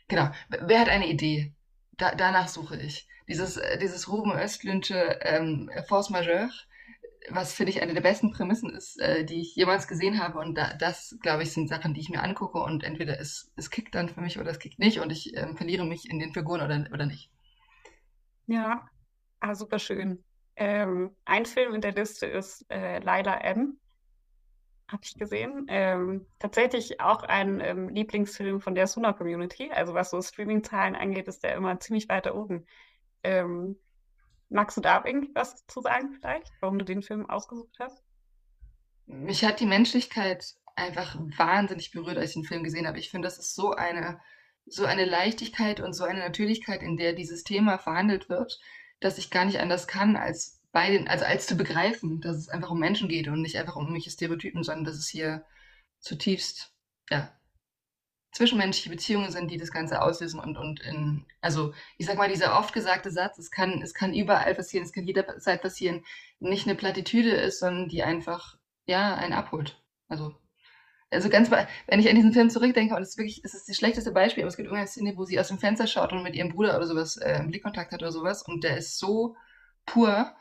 genau, 0.08 0.32
wer 0.50 0.80
hat 0.80 0.90
eine 0.90 1.08
Idee? 1.08 1.54
Da, 1.98 2.16
danach 2.16 2.48
suche 2.48 2.78
ich 2.82 3.08
dieses, 3.30 3.58
äh, 3.58 3.78
dieses 3.78 4.10
Ruben 4.10 4.32
Östlündsche 4.38 5.20
ähm, 5.22 5.70
Force 5.88 6.10
Majeure, 6.10 6.50
was 7.30 7.54
finde 7.54 7.72
ich 7.72 7.82
eine 7.82 7.94
der 7.94 8.02
besten 8.02 8.32
Prämissen 8.32 8.72
ist, 8.72 9.00
äh, 9.00 9.24
die 9.24 9.42
ich 9.42 9.56
jemals 9.56 9.88
gesehen 9.88 10.22
habe. 10.22 10.40
Und 10.40 10.56
da, 10.56 10.74
das, 10.74 11.18
glaube 11.22 11.44
ich, 11.44 11.54
sind 11.54 11.70
Sachen, 11.70 11.94
die 11.94 12.02
ich 12.02 12.10
mir 12.10 12.24
angucke 12.24 12.60
und 12.60 12.84
entweder 12.84 13.20
es, 13.20 13.52
es 13.56 13.70
kickt 13.70 13.94
dann 13.96 14.10
für 14.10 14.22
mich 14.22 14.40
oder 14.40 14.50
es 14.50 14.60
kickt 14.60 14.80
nicht 14.80 15.00
und 15.00 15.12
ich 15.12 15.38
ähm, 15.38 15.56
verliere 15.56 15.86
mich 15.86 16.10
in 16.10 16.20
den 16.20 16.34
Figuren 16.34 16.62
oder, 16.62 16.86
oder 16.92 17.06
nicht. 17.06 17.30
Ja, 18.48 18.90
ah, 19.40 19.54
super 19.54 19.78
schön. 19.78 20.24
Ähm, 20.56 21.16
ein 21.26 21.46
Film 21.46 21.76
in 21.76 21.82
der 21.82 21.94
Liste 21.94 22.26
ist 22.26 22.66
äh, 22.70 23.00
Laila 23.00 23.40
M. 23.42 23.78
Habe 24.88 25.04
ich 25.04 25.14
gesehen. 25.16 25.68
Ähm, 25.70 26.26
tatsächlich 26.40 27.00
auch 27.00 27.22
ein 27.22 27.60
ähm, 27.60 27.90
Lieblingsfilm 27.90 28.60
von 28.60 28.74
der 28.74 28.88
Suna 28.88 29.14
Community. 29.14 29.70
Also 29.72 29.94
was 29.94 30.10
so 30.10 30.20
Streaming-Zahlen 30.20 30.96
angeht, 30.96 31.28
ist 31.28 31.44
der 31.44 31.54
immer 31.54 31.80
ziemlich 31.80 32.10
weiter 32.10 32.34
oben. 32.34 32.66
Ähm, 33.24 33.78
magst 34.50 34.78
du 34.78 34.82
da 34.82 35.04
irgendwas 35.06 35.66
zu 35.68 35.82
sagen 35.82 36.14
vielleicht, 36.14 36.52
warum 36.60 36.80
du 36.80 36.86
den 36.86 37.02
Film 37.02 37.30
ausgesucht 37.30 37.76
hast? 37.80 38.04
Mich 39.06 39.44
hat 39.44 39.60
die 39.60 39.66
Menschlichkeit 39.66 40.56
einfach 40.76 41.16
wahnsinnig 41.38 41.92
berührt, 41.92 42.18
als 42.18 42.30
ich 42.30 42.36
den 42.36 42.46
Film 42.46 42.64
gesehen 42.64 42.88
habe. 42.88 43.00
Ich 43.00 43.10
finde, 43.10 43.28
das 43.28 43.38
ist 43.38 43.56
so 43.56 43.74
eine, 43.74 44.20
so 44.66 44.86
eine 44.86 45.06
Leichtigkeit 45.06 45.80
und 45.80 45.94
so 45.94 46.04
eine 46.04 46.20
Natürlichkeit, 46.20 46.82
in 46.82 46.98
der 46.98 47.14
dieses 47.14 47.44
Thema 47.44 47.78
verhandelt 47.78 48.30
wird, 48.30 48.60
dass 49.00 49.18
ich 49.18 49.32
gar 49.32 49.46
nicht 49.46 49.60
anders 49.60 49.88
kann, 49.88 50.16
als 50.16 50.62
bei 50.72 50.92
den, 50.92 51.08
also 51.08 51.26
als 51.26 51.48
zu 51.48 51.56
begreifen, 51.56 52.22
dass 52.22 52.38
es 52.38 52.50
einfach 52.50 52.70
um 52.70 52.80
Menschen 52.80 53.10
geht 53.10 53.28
und 53.28 53.42
nicht 53.42 53.58
einfach 53.58 53.76
um 53.76 53.84
irgendwelche 53.84 54.12
Stereotypen, 54.12 54.64
sondern 54.64 54.86
dass 54.86 54.96
es 54.96 55.08
hier 55.08 55.46
zutiefst, 56.00 56.74
ja, 57.10 57.32
zwischenmenschliche 58.32 58.90
Beziehungen 58.90 59.32
sind, 59.32 59.50
die 59.50 59.58
das 59.58 59.72
Ganze 59.72 60.02
auslösen 60.02 60.40
und, 60.40 60.58
und 60.58 60.82
in, 60.82 61.26
also 61.42 61.74
ich 61.98 62.06
sag 62.06 62.18
mal, 62.18 62.30
dieser 62.30 62.58
oft 62.58 62.74
gesagte 62.74 63.12
Satz, 63.12 63.40
es 63.40 63.52
kann, 63.52 63.82
es 63.82 63.94
kann 63.94 64.14
überall 64.14 64.54
passieren, 64.56 64.86
es 64.86 64.94
kann 64.94 65.06
jederzeit 65.06 65.62
passieren, 65.62 66.04
nicht 66.40 66.68
eine 66.68 66.76
Plattitüde 66.76 67.32
ist, 67.32 67.60
sondern 67.60 67.90
die 67.90 68.04
einfach, 68.04 68.58
ja, 68.86 69.16
einen 69.16 69.34
abholt. 69.34 69.82
Also, 70.08 70.36
also 71.10 71.30
ganz, 71.30 71.50
wenn 71.50 72.00
ich 72.00 72.08
an 72.08 72.16
diesen 72.16 72.34
Film 72.34 72.50
zurückdenke, 72.52 72.96
und 72.96 73.02
es 73.02 73.10
ist 73.10 73.18
wirklich, 73.18 73.42
es 73.44 73.56
ist 73.56 73.68
das 73.68 73.76
schlechteste 73.76 74.12
Beispiel, 74.12 74.44
aber 74.44 74.50
es 74.50 74.58
gibt 74.58 74.68
irgendeine 74.68 74.88
Szene, 74.88 75.18
wo 75.18 75.26
sie 75.26 75.40
aus 75.40 75.48
dem 75.48 75.58
Fenster 75.58 75.88
schaut 75.88 76.14
und 76.14 76.22
mit 76.22 76.36
ihrem 76.36 76.50
Bruder 76.50 76.76
oder 76.76 76.86
sowas 76.86 77.18
äh, 77.18 77.44
Blickkontakt 77.48 77.92
hat 77.92 78.02
oder 78.02 78.12
sowas, 78.12 78.44
und 78.44 78.64
der 78.64 78.78
ist 78.78 79.00
so 79.00 79.36
pur. 79.88 80.36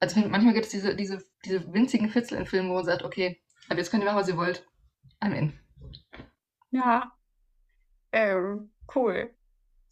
Also 0.00 0.18
manchmal 0.20 0.54
gibt 0.54 0.66
es 0.66 0.72
diese, 0.72 0.96
diese, 0.96 1.24
diese 1.44 1.72
winzigen 1.72 2.10
Fitzel 2.10 2.38
in 2.38 2.46
Filmen, 2.46 2.70
wo 2.70 2.74
man 2.74 2.84
sagt, 2.84 3.04
okay, 3.04 3.40
aber 3.68 3.78
jetzt 3.78 3.90
könnt 3.90 4.02
ihr 4.02 4.06
machen, 4.06 4.18
was 4.18 4.28
ihr 4.28 4.36
wollt. 4.36 4.66
I'm 5.20 5.32
in. 5.32 5.58
Ja, 6.72 7.12
ähm, 8.12 8.72
cool. 8.94 9.34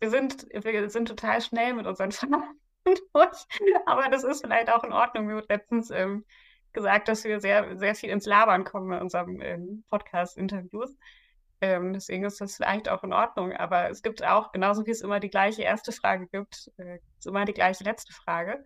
Wir 0.01 0.11
sind, 0.11 0.47
wir 0.53 0.91
sind 0.91 1.09
total 1.09 1.41
schnell 1.41 1.75
mit 1.75 1.87
unseren 1.87 2.13
Fragen 2.13 2.59
durch, 2.85 3.47
aber 3.87 4.09
das 4.09 4.25
ist 4.25 4.43
vielleicht 4.43 4.71
auch 4.71 4.85
in 4.85 4.93
Ordnung. 4.93 5.27
Mir 5.27 5.37
wurde 5.37 5.49
letztens 5.49 5.91
ähm, 5.91 6.25
gesagt, 6.73 7.09
dass 7.09 7.25
wir 7.25 7.41
sehr, 7.41 7.77
sehr 7.77 7.95
viel 7.95 8.11
ins 8.11 8.27
Labern 8.27 8.65
kommen 8.65 8.93
in 8.93 9.03
unserem 9.03 9.41
ähm, 9.41 9.85
Podcast-Interviews. 9.91 10.97
Ähm, 11.61 11.93
deswegen 11.93 12.25
ist 12.25 12.41
das 12.41 12.57
vielleicht 12.57 12.89
auch 12.89 13.03
in 13.03 13.13
Ordnung. 13.13 13.53
Aber 13.53 13.91
es 13.91 14.03
gibt 14.03 14.25
auch, 14.25 14.53
genauso 14.53 14.87
wie 14.87 14.91
es 14.91 15.01
immer 15.01 15.21
die 15.21 15.31
gleiche 15.31 15.63
erste 15.63 15.93
Frage 15.93 16.27
gibt, 16.29 16.71
äh, 16.77 16.99
immer 17.25 17.45
die 17.45 17.55
gleiche 17.55 17.85
letzte 17.85 18.13
Frage. 18.13 18.65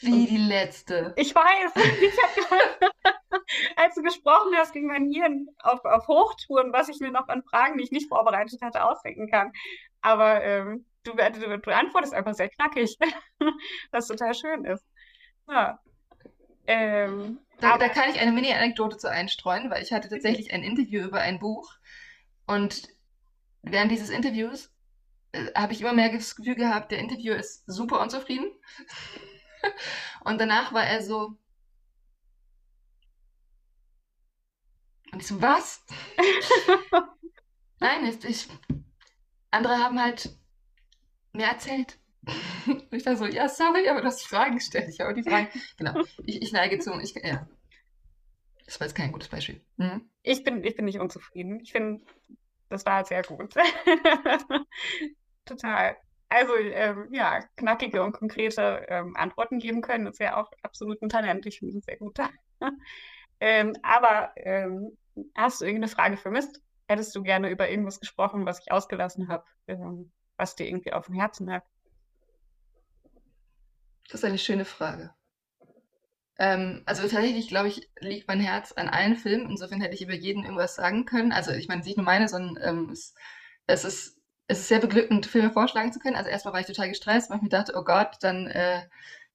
Wie 0.00 0.26
die 0.26 0.38
letzte. 0.38 1.12
Ich 1.16 1.34
weiß. 1.34 1.72
Ich 1.76 2.18
hab, 2.22 3.42
als 3.76 3.94
du 3.94 4.02
gesprochen 4.02 4.52
hast, 4.56 4.72
ging 4.72 4.86
mein 4.86 5.10
Hirn 5.10 5.48
auf, 5.58 5.84
auf 5.84 6.08
Hochtouren, 6.08 6.72
was 6.72 6.88
ich 6.88 7.00
mir 7.00 7.10
noch 7.10 7.28
an 7.28 7.42
Fragen, 7.44 7.78
die 7.78 7.84
ich 7.84 7.92
nicht 7.92 8.08
vorbereitet 8.08 8.60
hatte, 8.62 8.84
ausdenken 8.84 9.30
kann. 9.30 9.52
Aber 10.00 10.42
ähm, 10.42 10.84
du, 11.04 11.12
du, 11.12 11.58
du, 11.58 11.74
antwortest 11.74 12.14
einfach 12.14 12.34
sehr 12.34 12.48
knackig, 12.48 12.96
was 13.92 14.08
total 14.08 14.34
schön 14.34 14.64
ist. 14.64 14.84
Ja. 15.48 15.78
Ähm, 16.66 17.38
da, 17.60 17.78
da, 17.78 17.88
kann 17.88 18.10
ich 18.10 18.20
eine 18.20 18.32
Mini-Anekdote 18.32 18.96
zu 18.96 19.10
einstreuen, 19.10 19.70
weil 19.70 19.82
ich 19.82 19.92
hatte 19.92 20.08
tatsächlich 20.08 20.52
ein 20.52 20.62
Interview 20.62 21.02
über 21.04 21.20
ein 21.20 21.38
Buch 21.38 21.74
und 22.46 22.88
während 23.62 23.90
dieses 23.90 24.10
Interviews 24.10 24.72
äh, 25.32 25.52
habe 25.54 25.72
ich 25.72 25.80
immer 25.80 25.92
mehr 25.92 26.10
das 26.10 26.36
Gefühl 26.36 26.54
gehabt, 26.54 26.90
der 26.90 26.98
Interviewer 26.98 27.36
ist 27.36 27.64
super 27.66 28.00
unzufrieden. 28.00 28.50
Und 30.24 30.40
danach 30.40 30.72
war 30.72 30.84
er 30.84 31.02
so. 31.02 31.36
Und 35.12 35.20
ich 35.20 35.26
so, 35.26 35.40
was? 35.40 35.84
Nein, 37.80 38.06
ich, 38.06 38.24
ich, 38.24 38.48
andere 39.50 39.78
haben 39.78 40.00
halt 40.00 40.30
mehr 41.32 41.48
erzählt. 41.48 41.98
Und 42.66 42.92
ich 42.92 43.06
war 43.06 43.16
so, 43.16 43.26
ja, 43.26 43.48
sorry, 43.48 43.88
aber 43.88 44.00
du 44.00 44.06
hast 44.06 44.26
Fragen 44.26 44.56
gestellt. 44.56 44.88
Ich 44.88 45.00
habe 45.00 45.14
die 45.14 45.22
Fragen. 45.22 45.48
Genau. 45.76 46.02
Ich, 46.24 46.42
ich 46.42 46.52
neige 46.52 46.78
zu. 46.78 46.98
Ich, 47.00 47.14
ja. 47.14 47.46
Das 48.64 48.80
war 48.80 48.86
jetzt 48.86 48.96
kein 48.96 49.12
gutes 49.12 49.28
Beispiel. 49.28 49.60
Mhm. 49.76 50.08
Ich, 50.22 50.42
bin, 50.42 50.64
ich 50.64 50.74
bin 50.74 50.86
nicht 50.86 50.98
unzufrieden. 50.98 51.60
Ich 51.60 51.72
finde, 51.72 52.02
das 52.70 52.86
war 52.86 53.04
sehr 53.04 53.22
gut. 53.22 53.54
Total. 55.44 55.96
Also 56.28 56.54
ähm, 56.56 57.08
ja, 57.12 57.40
knackige 57.56 58.02
und 58.02 58.12
konkrete 58.12 58.86
ähm, 58.88 59.16
Antworten 59.16 59.58
geben 59.58 59.82
können, 59.82 60.06
ist 60.06 60.20
ja 60.20 60.36
auch 60.36 60.50
absolut 60.62 61.00
ein 61.02 61.08
Talent. 61.08 61.46
Ich 61.46 61.58
finde 61.58 61.78
es 61.78 61.84
sehr 61.84 61.96
gut. 61.96 62.18
ähm, 63.40 63.76
aber 63.82 64.32
ähm, 64.36 64.96
hast 65.34 65.60
du 65.60 65.64
irgendeine 65.64 65.92
Frage 65.92 66.16
vermisst? 66.16 66.60
Hättest 66.88 67.14
du 67.14 67.22
gerne 67.22 67.50
über 67.50 67.68
irgendwas 67.68 68.00
gesprochen, 68.00 68.46
was 68.46 68.60
ich 68.60 68.72
ausgelassen 68.72 69.28
habe, 69.28 69.44
ähm, 69.68 70.12
was 70.36 70.56
dir 70.56 70.66
irgendwie 70.66 70.92
auf 70.92 71.06
dem 71.06 71.14
Herzen 71.14 71.46
lag? 71.46 71.62
Das 74.10 74.20
ist 74.20 74.24
eine 74.24 74.38
schöne 74.38 74.64
Frage. 74.64 75.14
Ähm, 76.38 76.82
also 76.84 77.02
tatsächlich, 77.02 77.48
glaube 77.48 77.68
ich, 77.68 77.88
liegt 78.00 78.28
mein 78.28 78.40
Herz 78.40 78.72
an 78.72 78.88
allen 78.88 79.16
Filmen. 79.16 79.48
Insofern 79.48 79.80
hätte 79.80 79.94
ich 79.94 80.02
über 80.02 80.14
jeden 80.14 80.42
irgendwas 80.42 80.74
sagen 80.74 81.04
können. 81.04 81.32
Also 81.32 81.52
ich 81.52 81.68
meine, 81.68 81.82
nicht 81.82 81.96
nur 81.96 82.04
meine, 82.04 82.28
sondern 82.28 82.90
es, 82.90 83.14
es 83.66 83.84
ist 83.84 84.13
es 84.46 84.60
ist 84.60 84.68
sehr 84.68 84.80
beglückend, 84.80 85.26
Filme 85.26 85.50
vorschlagen 85.50 85.92
zu 85.92 85.98
können. 85.98 86.16
Also 86.16 86.30
erstmal 86.30 86.54
war 86.54 86.60
ich 86.60 86.66
total 86.66 86.88
gestresst, 86.88 87.30
weil 87.30 87.38
ich 87.38 87.42
mir 87.42 87.48
dachte, 87.48 87.74
oh 87.76 87.84
Gott, 87.84 88.16
dann 88.20 88.46
äh, 88.46 88.82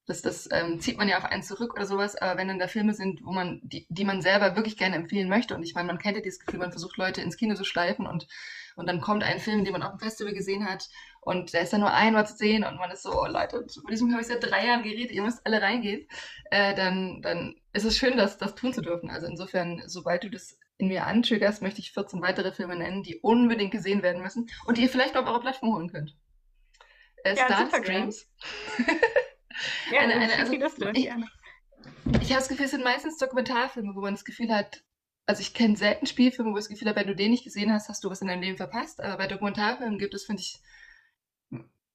das, 0.10 0.24
das 0.24 0.50
ähm, 0.52 0.80
zieht 0.80 0.98
man 0.98 1.08
ja 1.08 1.20
auf 1.20 1.26
einen 1.26 1.44
zurück 1.44 1.76
oder 1.76 1.86
sowas. 1.86 2.16
Aber 2.16 2.38
wenn 2.40 2.48
dann 2.48 2.60
da 2.60 2.68
Filme 2.68 2.94
sind, 2.94 3.24
wo 3.24 3.32
man, 3.32 3.62
die, 3.64 3.86
die 3.90 4.06
man 4.06 4.22
selber 4.22 4.56
wirklich 4.56 4.76
gerne 4.76 4.96
empfehlen 4.96 5.30
möchte, 5.30 5.56
und 5.56 5.64
ich 5.64 5.76
meine, 5.76 5.88
man 5.88 6.00
kennt 6.00 6.18
ja 6.18 6.24
dieses 6.24 6.40
Gefühl, 6.40 6.60
man 6.60 6.72
versucht 6.72 6.98
Leute 6.98 7.22
ins 7.22 7.38
Kino 7.38 7.54
zu 7.54 7.64
schleifen 7.64 8.08
und, 8.08 8.28
und 8.76 8.88
dann 8.88 9.02
kommt 9.02 9.24
ein 9.24 9.40
Film, 9.40 9.64
den 9.64 9.74
man 9.74 9.84
auf 9.84 9.92
dem 9.92 10.00
Festival 10.00 10.34
gesehen 10.34 10.68
hat 10.68 10.90
und 11.22 11.54
da 11.54 11.60
ist 11.60 11.74
dann 11.74 11.82
nur 11.82 11.94
einmal 11.94 12.26
zu 12.26 12.36
sehen 12.36 12.64
und 12.64 12.78
man 12.78 12.90
ist 12.90 13.04
so, 13.04 13.12
oh 13.12 13.28
Leute, 13.28 13.58
über 13.58 13.92
diesen 13.92 14.12
habe 14.12 14.22
ich 14.22 14.28
seit 14.28 14.44
drei 14.44 14.66
Jahren 14.66 14.84
geredet, 14.84 15.12
ihr 15.12 15.22
müsst 15.22 15.46
alle 15.46 15.62
reingehen, 15.62 16.08
äh, 16.50 16.74
dann, 16.74 17.22
dann 17.22 17.56
ist 17.74 17.86
es 17.86 17.96
schön, 17.96 18.18
das, 18.18 18.38
das 18.40 18.56
tun 18.56 18.74
zu 18.74 18.82
dürfen. 18.82 19.12
Also 19.12 19.28
insofern, 19.28 19.84
sobald 19.86 20.24
du 20.24 20.30
das 20.30 20.58
in 20.80 20.88
mir 20.88 21.06
antriggerst, 21.06 21.62
möchte 21.62 21.82
ich 21.82 21.92
14 21.92 22.22
weitere 22.22 22.52
Filme 22.52 22.76
nennen, 22.76 23.04
die 23.04 23.20
unbedingt 23.20 23.72
gesehen 23.72 24.02
werden 24.02 24.24
müssen 24.24 24.50
und 24.66 24.78
die 24.78 24.84
ihr 24.84 24.90
vielleicht 24.90 25.16
auf 25.18 25.28
eure 25.28 25.42
Plattform 25.42 25.76
holen 25.76 25.92
könnt. 25.92 26.18
Äh, 27.24 27.36
Ja, 27.36 27.46
Star. 27.46 27.84
Streams. 27.84 28.28
Ja, 29.92 30.00
Eine- 30.02 30.14
eine, 30.14 30.34
also, 30.36 30.54
Liste. 30.54 30.92
ich-. 30.96 31.10
Ich 32.22 32.30
habe 32.32 32.40
das 32.40 32.48
Gefühl, 32.48 32.66
es 32.66 32.72
sind 32.72 32.84
meistens 32.84 33.18
Dokumentarfilme, 33.18 33.94
wo 33.94 34.00
man 34.00 34.14
das 34.14 34.24
Gefühl 34.24 34.54
hat, 34.56 34.84
also 35.26 35.42
ich 35.42 35.54
kenne 35.54 35.76
selten 35.76 36.06
Spielfilme, 36.06 36.52
wo 36.54 36.56
ich 36.58 36.64
das 36.64 36.70
Gefühl 36.70 36.88
habe, 36.88 37.02
wenn 37.02 37.08
du 37.08 37.16
den 37.16 37.32
nicht 37.32 37.44
gesehen 37.44 37.74
hast, 37.74 37.90
hast 37.90 38.04
du 38.06 38.10
was 38.10 38.22
in 38.22 38.30
deinem 38.30 38.42
Leben 38.42 38.56
verpasst. 38.56 39.02
Aber 39.02 39.18
bei 39.18 39.28
Dokumentarfilmen 39.28 40.00
gibt 40.00 40.14
es, 40.14 40.24
finde 40.26 40.42
ich, 40.42 40.62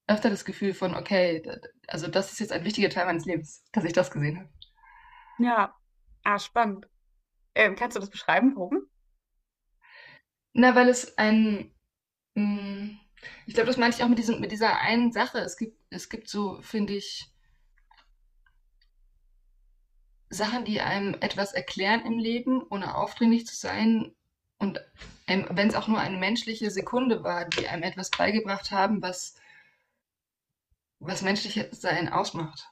öfter 0.06 0.28
das 0.28 0.44
Gefühl 0.44 0.74
von, 0.74 0.94
okay, 0.94 1.42
also 1.86 2.06
das 2.08 2.32
ist 2.32 2.40
jetzt 2.40 2.52
ein 2.52 2.64
wichtiger 2.64 2.90
Teil 2.90 3.06
meines 3.06 3.24
Lebens, 3.24 3.64
dass 3.72 3.84
ich 3.84 3.94
das 3.94 4.10
gesehen 4.10 4.38
habe. 4.40 4.48
Ja, 5.38 5.74
ah, 6.24 6.38
spannend. 6.38 6.86
Ähm, 7.54 7.76
kannst 7.76 7.96
du 7.96 8.00
das 8.00 8.10
beschreiben, 8.10 8.54
warum? 8.56 8.86
Na, 10.52 10.74
weil 10.74 10.88
es 10.88 11.16
ein, 11.18 11.72
mh, 12.34 12.90
ich 13.46 13.54
glaube, 13.54 13.66
das 13.66 13.76
meinte 13.76 13.96
ich 13.96 14.04
auch 14.04 14.08
mit 14.08 14.18
diesem, 14.18 14.40
mit 14.40 14.52
dieser 14.52 14.78
einen 14.80 15.12
Sache. 15.12 15.38
Es 15.38 15.56
gibt, 15.56 15.78
es 15.90 16.08
gibt 16.08 16.28
so, 16.28 16.60
finde 16.62 16.94
ich, 16.94 17.30
Sachen, 20.30 20.64
die 20.64 20.80
einem 20.80 21.14
etwas 21.20 21.52
erklären 21.52 22.04
im 22.04 22.18
Leben, 22.18 22.62
ohne 22.70 22.96
aufdringlich 22.96 23.46
zu 23.46 23.56
sein. 23.56 24.14
Und 24.58 24.80
ähm, 25.26 25.46
wenn 25.50 25.68
es 25.68 25.74
auch 25.74 25.88
nur 25.88 26.00
eine 26.00 26.16
menschliche 26.18 26.70
Sekunde 26.70 27.22
war, 27.22 27.44
die 27.46 27.68
einem 27.68 27.82
etwas 27.82 28.10
beigebracht 28.10 28.70
haben, 28.70 29.02
was, 29.02 29.36
was 30.98 31.22
menschliches 31.22 31.80
Sein 31.80 32.08
ausmacht. 32.08 32.68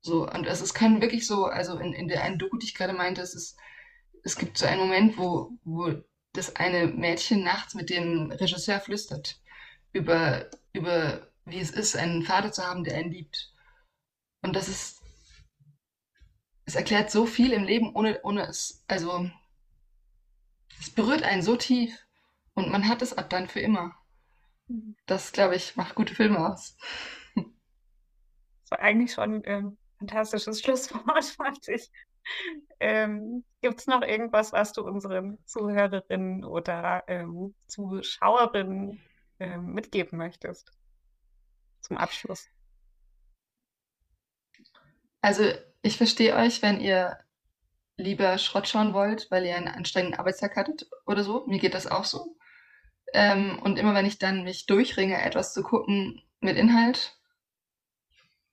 So, 0.00 0.28
und 0.28 0.46
es, 0.46 0.60
es 0.60 0.74
kann 0.74 1.00
wirklich 1.00 1.26
so, 1.26 1.46
also 1.46 1.78
in, 1.78 1.92
in 1.92 2.08
der 2.08 2.22
einen 2.22 2.38
Doku, 2.38 2.56
die 2.58 2.66
ich 2.66 2.74
gerade 2.74 2.92
meinte, 2.92 3.22
es 3.22 3.34
ist, 3.34 3.58
es 4.26 4.36
gibt 4.36 4.58
so 4.58 4.66
einen 4.66 4.80
Moment, 4.80 5.16
wo, 5.18 5.52
wo 5.62 5.94
das 6.32 6.56
eine 6.56 6.88
Mädchen 6.88 7.44
nachts 7.44 7.74
mit 7.74 7.90
dem 7.90 8.32
Regisseur 8.32 8.80
flüstert 8.80 9.40
über, 9.92 10.50
über 10.72 11.30
wie 11.44 11.60
es 11.60 11.70
ist, 11.70 11.96
einen 11.96 12.24
Vater 12.24 12.50
zu 12.50 12.66
haben, 12.66 12.82
der 12.82 12.96
einen 12.96 13.12
liebt. 13.12 13.54
Und 14.42 14.56
das 14.56 14.68
ist, 14.68 15.00
es 16.64 16.74
erklärt 16.74 17.12
so 17.12 17.24
viel 17.24 17.52
im 17.52 17.62
Leben, 17.62 17.94
ohne, 17.94 18.20
ohne 18.24 18.48
es, 18.48 18.84
also, 18.88 19.30
es 20.80 20.90
berührt 20.90 21.22
einen 21.22 21.42
so 21.42 21.54
tief 21.54 21.96
und 22.54 22.68
man 22.68 22.88
hat 22.88 23.02
es 23.02 23.16
ab 23.16 23.30
dann 23.30 23.48
für 23.48 23.60
immer. 23.60 23.94
Das, 25.06 25.30
glaube 25.30 25.54
ich, 25.54 25.76
macht 25.76 25.94
gute 25.94 26.16
Filme 26.16 26.50
aus. 26.50 26.76
Das 27.36 28.70
war 28.72 28.80
eigentlich 28.80 29.12
schon 29.12 29.42
ähm, 29.44 29.66
ein 30.00 30.08
fantastisches 30.08 30.60
Schlusswort, 30.60 31.24
fand 31.36 31.68
ich. 31.68 31.92
Ähm, 32.78 33.42
gibt 33.62 33.80
es 33.80 33.86
noch 33.86 34.02
irgendwas, 34.02 34.52
was 34.52 34.74
du 34.74 34.82
unseren 34.82 35.38
Zuhörerinnen 35.46 36.44
oder 36.44 37.04
ähm, 37.06 37.54
Zuschauerinnen 37.68 39.00
ähm, 39.40 39.72
mitgeben 39.72 40.18
möchtest? 40.18 40.70
Zum 41.80 41.96
Abschluss. 41.96 42.48
Also, 45.22 45.44
ich 45.80 45.96
verstehe 45.96 46.36
euch, 46.36 46.60
wenn 46.60 46.80
ihr 46.80 47.18
lieber 47.96 48.36
Schrott 48.38 48.68
schauen 48.68 48.92
wollt, 48.92 49.30
weil 49.30 49.46
ihr 49.46 49.56
einen 49.56 49.68
anstrengenden 49.68 50.18
Arbeitstag 50.18 50.56
hattet 50.56 50.86
oder 51.06 51.24
so. 51.24 51.46
Mir 51.46 51.58
geht 51.58 51.74
das 51.74 51.86
auch 51.86 52.04
so. 52.04 52.36
Ähm, 53.12 53.58
und 53.62 53.78
immer 53.78 53.94
wenn 53.94 54.06
ich 54.06 54.18
dann 54.18 54.44
mich 54.44 54.66
durchringe, 54.66 55.22
etwas 55.22 55.54
zu 55.54 55.62
gucken 55.62 56.22
mit 56.40 56.56
Inhalt, 56.56 57.18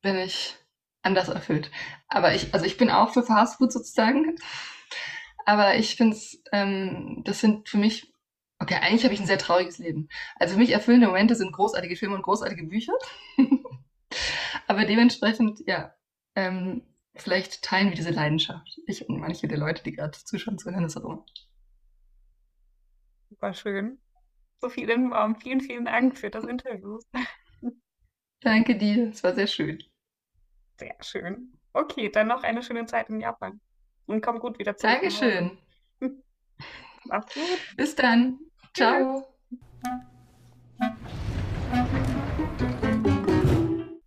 bin 0.01 0.17
ich 0.17 0.57
anders 1.03 1.29
erfüllt. 1.29 1.69
Aber 2.07 2.33
ich, 2.33 2.53
also 2.53 2.65
ich 2.65 2.77
bin 2.77 2.89
auch 2.89 3.13
für 3.13 3.23
Fastfood 3.23 3.71
sozusagen. 3.71 4.35
Aber 5.45 5.75
ich 5.75 5.95
finde 5.95 6.15
es, 6.15 6.41
ähm, 6.51 7.21
das 7.25 7.39
sind 7.39 7.69
für 7.69 7.77
mich, 7.77 8.13
okay, 8.59 8.75
eigentlich 8.75 9.03
habe 9.03 9.13
ich 9.13 9.19
ein 9.19 9.27
sehr 9.27 9.37
trauriges 9.37 9.77
Leben. 9.77 10.07
Also 10.37 10.53
für 10.53 10.59
mich 10.59 10.71
erfüllende 10.71 11.07
Momente 11.07 11.35
sind 11.35 11.51
großartige 11.51 11.97
Filme 11.97 12.15
und 12.15 12.23
großartige 12.23 12.63
Bücher. 12.63 12.93
Aber 14.67 14.85
dementsprechend, 14.85 15.59
ja, 15.67 15.93
ähm, 16.35 16.83
vielleicht 17.15 17.61
teilen 17.63 17.89
wir 17.89 17.95
diese 17.95 18.11
Leidenschaft. 18.11 18.79
Ich 18.87 19.07
und 19.07 19.19
manche 19.19 19.47
der 19.47 19.57
Leute, 19.57 19.83
die 19.83 19.91
gerade 19.91 20.17
zuschauen, 20.17 20.57
zuhören, 20.57 20.83
das 20.83 20.97
auch 20.97 21.03
immer. 21.03 21.25
Super 23.29 23.53
schön. 23.53 23.99
So 24.61 24.69
viel 24.69 24.89
im 24.89 25.11
Raum. 25.11 25.35
Vielen, 25.35 25.59
vielen 25.59 25.85
Dank 25.85 26.17
für 26.17 26.29
das 26.29 26.45
Interview. 26.45 26.99
Danke 28.41 28.77
dir, 28.77 29.09
es 29.09 29.23
war 29.23 29.33
sehr 29.33 29.47
schön. 29.47 29.83
Sehr 30.77 30.95
schön. 31.01 31.57
Okay, 31.73 32.09
dann 32.09 32.27
noch 32.27 32.43
eine 32.43 32.63
schöne 32.63 32.85
Zeit 32.85 33.09
in 33.09 33.19
Japan. 33.19 33.59
Und 34.05 34.21
komm 34.21 34.39
gut 34.39 34.59
wieder 34.59 34.75
zurück. 34.75 34.93
Dankeschön. 34.93 35.57
Mach's 37.05 37.33
gut. 37.33 37.75
Bis 37.77 37.95
dann. 37.95 38.39
Ciao. 38.73 39.27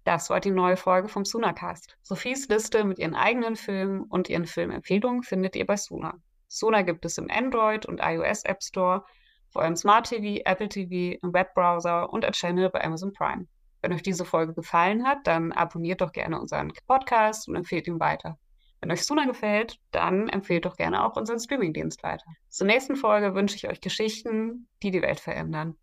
Das 0.04 0.30
war 0.30 0.40
die 0.40 0.50
neue 0.50 0.76
Folge 0.76 1.08
vom 1.08 1.24
Sunacast. 1.24 1.96
Sophies 2.02 2.48
Liste 2.48 2.84
mit 2.84 2.98
ihren 2.98 3.14
eigenen 3.14 3.56
Filmen 3.56 4.04
und 4.04 4.28
ihren 4.28 4.46
Filmempfehlungen 4.46 5.22
findet 5.22 5.56
ihr 5.56 5.66
bei 5.66 5.76
Suna. 5.76 6.20
Suna 6.48 6.82
gibt 6.82 7.04
es 7.04 7.18
im 7.18 7.28
Android 7.30 7.86
und 7.86 8.00
iOS 8.00 8.44
App 8.44 8.62
Store, 8.62 9.04
vor 9.50 9.62
allem 9.62 9.76
Smart 9.76 10.08
TV, 10.08 10.42
Apple 10.44 10.68
TV, 10.68 11.18
im 11.22 11.32
Webbrowser 11.32 12.12
und 12.12 12.24
als 12.24 12.38
Channel 12.38 12.70
bei 12.70 12.84
Amazon 12.84 13.12
Prime. 13.12 13.46
Wenn 13.82 13.92
euch 13.92 14.02
diese 14.02 14.24
Folge 14.24 14.54
gefallen 14.54 15.06
hat, 15.06 15.26
dann 15.26 15.52
abonniert 15.52 16.00
doch 16.00 16.12
gerne 16.12 16.40
unseren 16.40 16.72
Podcast 16.86 17.48
und 17.48 17.56
empfehlt 17.56 17.86
ihn 17.86 18.00
weiter. 18.00 18.38
Wenn 18.80 18.90
euch 18.90 19.04
Suna 19.04 19.24
gefällt, 19.24 19.78
dann 19.90 20.28
empfehlt 20.28 20.64
doch 20.64 20.76
gerne 20.76 21.04
auch 21.04 21.16
unseren 21.16 21.40
Streamingdienst 21.40 22.02
weiter. 22.02 22.26
Zur 22.48 22.66
nächsten 22.66 22.96
Folge 22.96 23.34
wünsche 23.34 23.56
ich 23.56 23.68
euch 23.68 23.80
Geschichten, 23.80 24.68
die 24.82 24.90
die 24.90 25.02
Welt 25.02 25.20
verändern. 25.20 25.76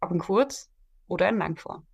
Ob 0.00 0.10
in 0.10 0.18
kurz 0.18 0.70
oder 1.06 1.28
in 1.28 1.38
Langform. 1.38 1.86